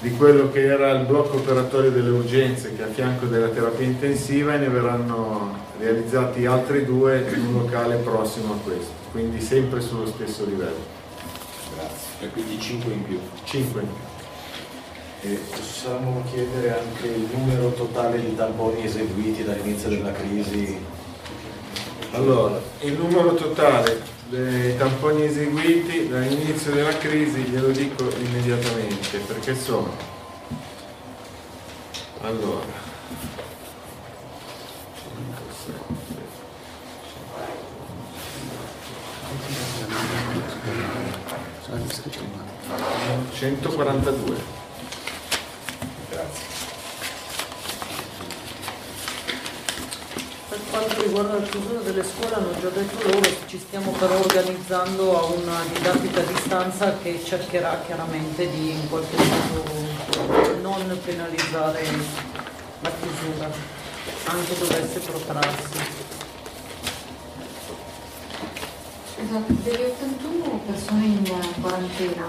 di 0.00 0.10
quello 0.12 0.50
che 0.50 0.64
era 0.64 0.90
il 0.90 1.06
blocco 1.06 1.36
operatorio 1.36 1.90
delle 1.90 2.10
urgenze 2.10 2.74
che 2.74 2.82
è 2.82 2.88
a 2.88 2.92
fianco 2.92 3.26
della 3.26 3.48
terapia 3.48 3.86
intensiva 3.86 4.54
e 4.54 4.58
ne 4.58 4.68
verranno 4.68 5.64
realizzati 5.78 6.46
altri 6.46 6.84
due 6.84 7.26
in 7.34 7.46
un 7.46 7.52
locale 7.62 7.96
prossimo 7.96 8.54
a 8.54 8.56
questo, 8.62 8.92
quindi 9.12 9.40
sempre 9.40 9.80
sullo 9.80 10.06
stesso 10.06 10.44
livello. 10.44 10.94
Grazie. 11.74 12.26
E 12.26 12.30
quindi 12.30 12.60
5 12.60 12.92
in 12.92 13.04
più? 13.04 13.18
5 13.44 13.80
in 13.80 13.86
più. 13.86 15.30
E 15.30 15.40
possiamo 15.50 16.22
chiedere 16.30 16.78
anche 16.78 17.06
il 17.06 17.26
numero 17.32 17.70
totale 17.70 18.20
di 18.20 18.36
tamponi 18.36 18.84
eseguiti 18.84 19.44
dall'inizio 19.44 19.88
della 19.88 20.12
crisi 20.12 20.94
allora, 22.16 22.58
il 22.80 22.94
numero 22.94 23.34
totale 23.34 24.00
dei 24.28 24.76
tamponi 24.76 25.24
eseguiti 25.24 26.08
dall'inizio 26.08 26.72
della 26.72 26.96
crisi 26.98 27.42
glielo 27.42 27.68
dico 27.68 28.08
immediatamente 28.18 29.18
perché 29.18 29.54
sono. 29.54 30.14
Allora. 32.22 32.84
142 43.32 44.56
quanto 50.76 51.02
riguarda 51.02 51.38
la 51.38 51.42
chiusura 51.42 51.80
delle 51.80 52.04
scuole 52.04 52.34
hanno 52.34 52.60
già 52.60 52.68
detto 52.68 53.08
loro, 53.08 53.30
ci 53.46 53.58
stiamo 53.58 53.92
però 53.92 54.18
organizzando 54.18 55.18
a 55.18 55.24
una 55.24 55.64
didattica 55.72 56.20
a 56.20 56.24
distanza 56.24 56.98
che 56.98 57.18
cercherà 57.24 57.80
chiaramente 57.86 58.50
di 58.50 58.72
in 58.72 58.88
qualche 58.90 59.16
modo 59.16 59.64
non 60.60 61.00
penalizzare 61.02 61.82
la 62.80 62.90
chiusura, 62.90 63.50
anche 64.26 64.58
dovesse 64.58 65.00
protrarsi. 65.00 65.78
Esatto, 69.18 69.52
delle 69.62 69.86
81 69.86 70.60
persone 70.66 71.04
in 71.06 71.38
quarantena. 71.58 72.26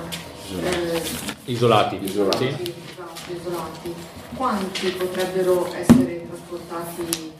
Eh, 0.61 1.01
isolati. 1.45 1.99
Isolati. 2.01 2.55
Sì. 2.63 2.73
Esatto, 2.93 3.31
isolati. 3.37 3.93
Quanti 4.35 4.89
potrebbero 4.91 5.73
essere 5.73 6.25
trasportati 6.29 7.36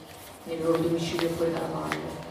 nel 0.48 0.62
loro 0.62 0.78
domicilio 0.78 1.28
fuori 1.28 1.52
dalla 1.52 1.68
valle? 1.68 2.26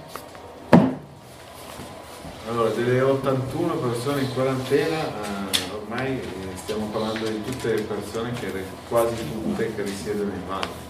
Allora, 2.49 2.69
delle 2.69 3.01
81 3.01 3.73
persone 3.75 4.21
in 4.21 4.33
quarantena, 4.33 4.97
eh, 4.97 5.73
ormai 5.75 6.19
eh, 6.19 6.25
stiamo 6.55 6.87
parlando 6.87 7.27
di 7.27 7.43
tutte 7.43 7.75
le 7.75 7.81
persone, 7.81 8.31
che, 8.31 8.51
quasi 8.89 9.15
tutte, 9.31 9.75
che 9.75 9.81
risiedono 9.83 10.31
in 10.31 10.47
valle. 10.47 10.85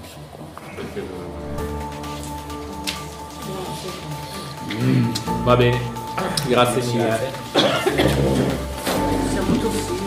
Perché 0.75 1.01
mm, 4.73 5.43
Va 5.43 5.55
bene, 5.57 5.79
grazie 6.47 6.83
mille. 6.83 7.31
Siamo 9.31 9.57
tossini. 9.57 10.06